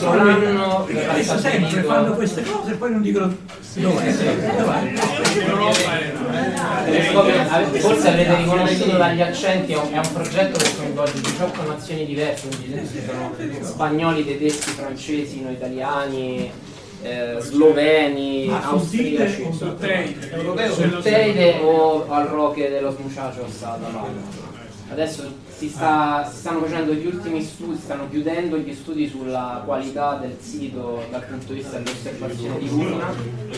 [0.86, 3.36] Verrà Adesso sempre fanno queste cose e poi non dicono
[7.50, 12.88] ave- Forse avrete riconosciuto dagli accenti, è un, progetto che coinvolge 18 nazioni diverse, quindi
[12.88, 16.50] ci sono spagnoli, tedeschi, francesi, no, italiani,
[17.02, 19.42] eh, sloveni, Ma austriaci.
[19.42, 20.70] o sul Teide?
[20.72, 24.04] Sul Teide o al Roque dello Smuchacho stata là.
[24.92, 30.16] Adesso si, sta- si stanno facendo gli ultimi studi, stanno chiudendo gli studi sulla qualità
[30.16, 33.10] del sito dal punto di vista dell'osservazione di luna,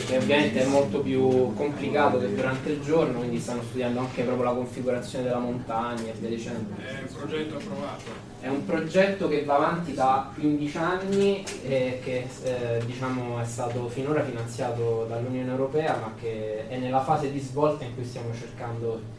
[0.06, 4.44] che ovviamente è molto più complicato che durante il giorno, quindi stanno studiando anche proprio
[4.44, 6.76] la configurazione della montagna e via dicendo.
[6.76, 8.26] È un progetto approvato.
[8.40, 13.88] È un progetto che va avanti da 15 anni e che eh, diciamo, è stato
[13.88, 19.17] finora finanziato dall'Unione Europea, ma che è nella fase di svolta in cui stiamo cercando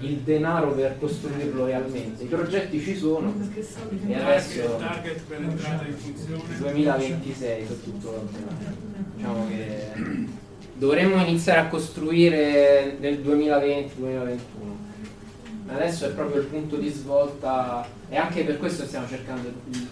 [0.00, 2.24] il denaro per costruirlo realmente.
[2.24, 3.32] I progetti ci sono
[4.06, 8.90] e adesso Il target per l'entrata in funzione 2026 su tutto l'ordinario.
[9.14, 9.90] Diciamo che
[10.74, 14.38] dovremmo iniziare a costruire nel 2020-2021.
[15.68, 19.88] Adesso è proprio il punto di svolta e anche per questo stiamo cercando di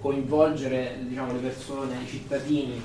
[0.00, 2.80] coinvolgere diciamo, le persone, i cittadini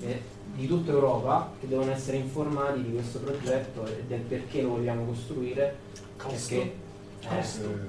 [0.00, 4.70] eh, di tutta Europa che devono essere informati di questo progetto e del perché lo
[4.70, 5.76] vogliamo costruire.
[6.16, 6.86] Perché
[7.20, 7.42] Eh,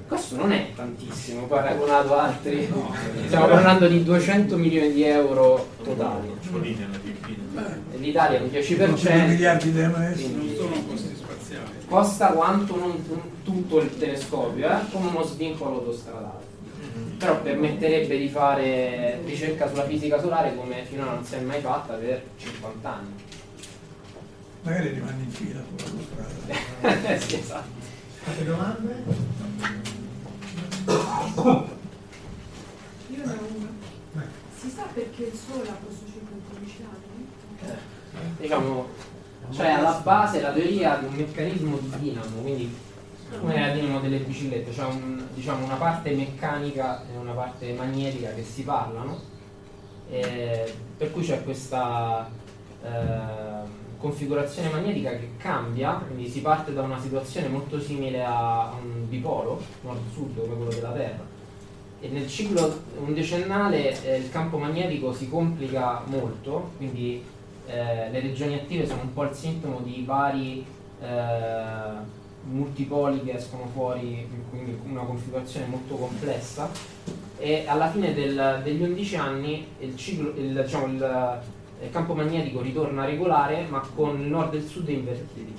[0.08, 2.68] questo non è tantissimo paragonato a altri.
[3.28, 6.32] Stiamo parlando di 200 milioni di euro totali.
[7.92, 9.28] E L'Italia è un 10%.
[9.28, 9.94] miliardi di euro.
[10.14, 10.58] quindi
[11.88, 14.78] Costa quanto non- non tutto il telescopio, eh?
[14.92, 16.39] come uno svincolo autostradale.
[17.20, 21.94] Però permetterebbe di fare ricerca sulla fisica solare come finora non si è mai fatta
[21.94, 23.14] per 50 anni.
[24.62, 27.20] Magari rimane in fila sulla strada.
[27.20, 27.70] sì, esatto.
[28.24, 29.04] Altre domande?
[33.08, 34.28] Io ne ho una.
[34.58, 37.10] Si sa perché il Sole ha questo ciclo incominciato?
[38.38, 38.88] diciamo,
[39.52, 42.74] cioè alla base la teoria di un meccanismo di dinamo, quindi
[43.38, 48.34] come nella dinamo delle biciclette, c'è un- diciamo, una parte meccanica e una parte magnetica
[48.34, 49.20] che si parlano,
[50.10, 52.30] e per cui c'è questa
[52.84, 53.68] eh,
[53.98, 59.62] configurazione magnetica che cambia, quindi si parte da una situazione molto simile a un bipolo,
[59.82, 61.24] nord-sud come quello della Terra,
[62.00, 67.22] e nel ciclo un decennale eh, il campo magnetico si complica molto, quindi
[67.68, 70.66] eh, le regioni attive sono un po' il sintomo di vari
[71.02, 76.70] eh, multipoli che escono fuori, quindi una configurazione molto complessa
[77.38, 81.40] e alla fine del- degli 11 anni il, ciclo- il- diciamo, il-
[81.82, 85.54] il campo magnetico ritorna regolare ma con il nord e il sud invertiti.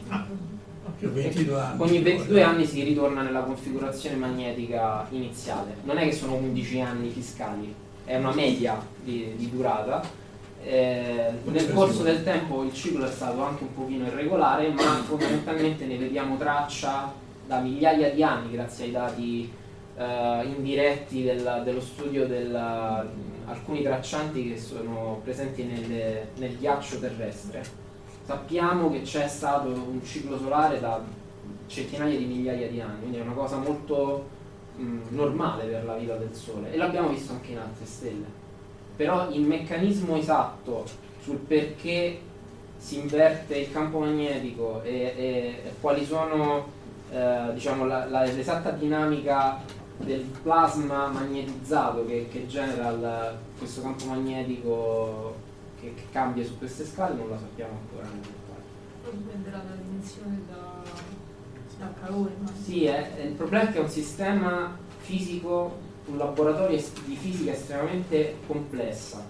[0.99, 1.81] Più 22 anni.
[1.83, 5.76] Ogni 22 anni si ritorna nella configurazione magnetica iniziale.
[5.85, 7.74] Non è che sono 11 anni fiscali,
[8.05, 10.03] è una media di, di durata.
[10.62, 15.86] Eh, nel corso del tempo il ciclo è stato anche un pochino irregolare, ma fondamentalmente
[15.86, 17.12] ne vediamo traccia
[17.46, 19.52] da migliaia di anni grazie ai dati
[19.96, 22.54] eh, indiretti del- dello studio di
[23.46, 27.62] alcuni traccianti che sono presenti nelle- nel ghiaccio terrestre.
[28.24, 31.02] Sappiamo che c'è stato un ciclo solare da
[31.66, 34.28] centinaia di migliaia di anni, quindi è una cosa molto
[34.76, 38.24] mh, normale per la vita del Sole e l'abbiamo visto anche in altre stelle.
[39.01, 40.84] Però il meccanismo esatto
[41.22, 42.20] sul perché
[42.76, 46.66] si inverte il campo magnetico e, e- e quali sono
[47.11, 49.59] eh, diciamo, la- la- l'esatta dinamica
[49.96, 55.34] del plasma magnetizzato che, che genera il- questo campo magnetico
[55.80, 59.16] che, che cambia su queste scale non la sappiamo ancora nel dettaglio.
[59.16, 60.82] Dipenderà dalla dimensione da,
[61.78, 62.32] dal calore.
[62.38, 67.52] ma- Sì, è- il problema è che è un sistema fisico, un laboratorio di fisica
[67.52, 69.24] estremamente complessa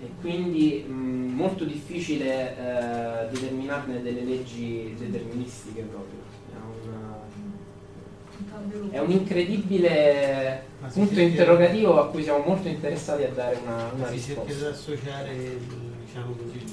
[0.00, 0.92] e quindi mh,
[1.34, 6.24] molto difficile eh, determinarne delle leggi deterministiche proprio.
[8.52, 13.58] È un, è un incredibile si punto interrogativo a cui siamo molto interessati a dare
[13.62, 14.68] una, una Ma si cerca di risposta.
[14.70, 15.58] associare
[16.04, 16.64] diciamo così,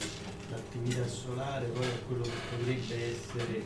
[0.49, 3.64] l'attività solare poi a quello che potrebbe essere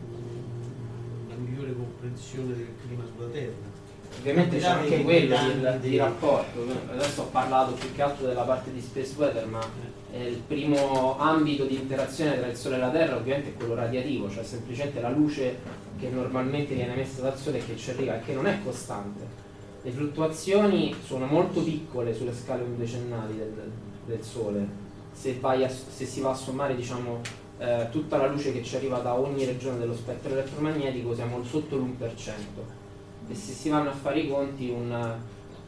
[0.00, 3.73] mm, una migliore comprensione del clima sulla Terra.
[4.18, 5.36] Ovviamente c'è anche quello
[5.80, 9.60] di, di rapporto, adesso ho parlato più che altro della parte di Space Weather, ma
[10.16, 14.30] il primo ambito di interazione tra il Sole e la Terra ovviamente è quello radiativo,
[14.30, 15.58] cioè semplicemente la luce
[15.98, 19.42] che normalmente viene emessa dal Sole e che ci arriva e che non è costante.
[19.82, 23.70] Le fluttuazioni sono molto piccole sulle scale undecennali del,
[24.06, 24.66] del Sole,
[25.12, 27.20] se, vai a- se si va a sommare diciamo,
[27.58, 31.76] eh, tutta la luce che ci arriva da ogni regione dello spettro elettromagnetico siamo sotto
[31.76, 32.83] l'1%
[33.28, 35.16] e se si vanno a fare i conti un,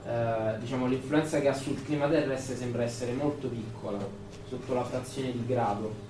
[0.07, 3.99] eh, diciamo, l'influenza che ha sul clima terrestre sembra essere molto piccola,
[4.49, 6.05] sotto la frazione di grado.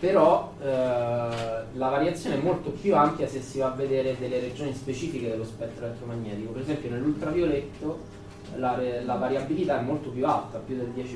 [0.00, 4.74] Però eh, la variazione è molto più ampia se si va a vedere delle regioni
[4.74, 6.52] specifiche dello spettro elettromagnetico.
[6.52, 8.00] Per esempio nell'ultravioletto
[8.56, 11.12] la, la variabilità è molto più alta, più del 10%.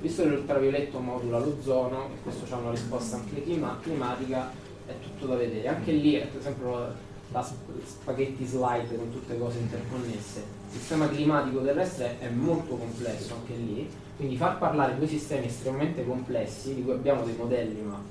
[0.00, 4.50] Visto che l'ultravioletto modula l'ozono, e questo ha una risposta anche clima- climatica,
[4.86, 5.68] è tutto da vedere.
[5.68, 6.94] Anche lì, per esempio,
[7.38, 10.42] sp- spaghetti slide con tutte cose interconnesse.
[10.72, 16.04] Il sistema climatico terrestre è molto complesso anche lì, quindi far parlare due sistemi estremamente
[16.04, 18.02] complessi, di cui abbiamo dei modelli, ma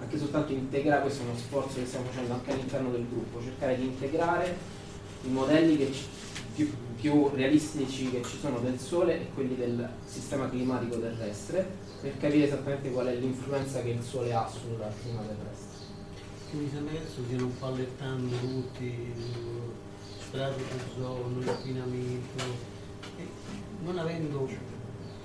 [0.00, 3.76] anche soltanto integrare, questo è uno sforzo che stiamo facendo anche all'interno del gruppo, cercare
[3.76, 4.56] di integrare
[5.24, 6.06] i modelli ci-
[6.54, 11.66] più, più realistici che ci sono del Sole e quelli del sistema climatico terrestre,
[12.00, 15.67] per capire esattamente qual è l'influenza che il Sole ha sul clima terrestre.
[16.50, 19.72] Che mi sembra che adesso stiano un po' allettando tutti, il
[20.18, 22.42] strato d'ozono, l'inquinamento,
[23.18, 23.28] e
[23.82, 24.48] non avendo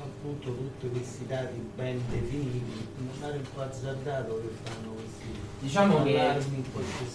[0.01, 2.87] appunto tutti questi dati ben definiti,
[3.19, 6.43] magari un po' azzardato che fanno questi Diciamo che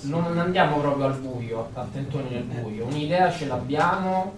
[0.05, 2.87] non andiamo proprio al buio, a tentoni nel buio.
[2.87, 4.37] Un'idea ce l'abbiamo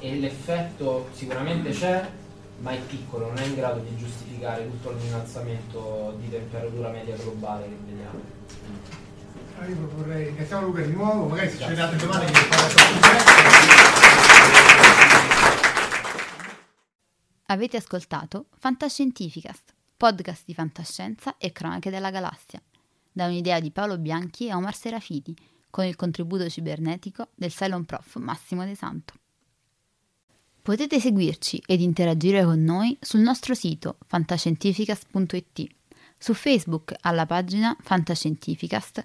[0.00, 2.10] e l'effetto sicuramente c'è,
[2.58, 7.68] ma è piccolo, non è in grado di giustificare tutto l'innalzamento di temperatura media globale
[7.68, 9.01] che vediamo.
[9.62, 12.48] Ah, io proporrei, ringraziamo Luca di nuovo, magari se c'è altre domande che
[17.46, 22.60] Avete ascoltato Fantascientificast, podcast di fantascienza e cronache della galassia,
[23.12, 25.32] da un'idea di Paolo Bianchi e Omar Serafiti,
[25.70, 29.14] con il contributo cibernetico del Cylon Prof Massimo De Santo.
[30.60, 35.66] Potete seguirci ed interagire con noi sul nostro sito fantascientificast.it,
[36.18, 39.04] su Facebook alla pagina Fantascientificast,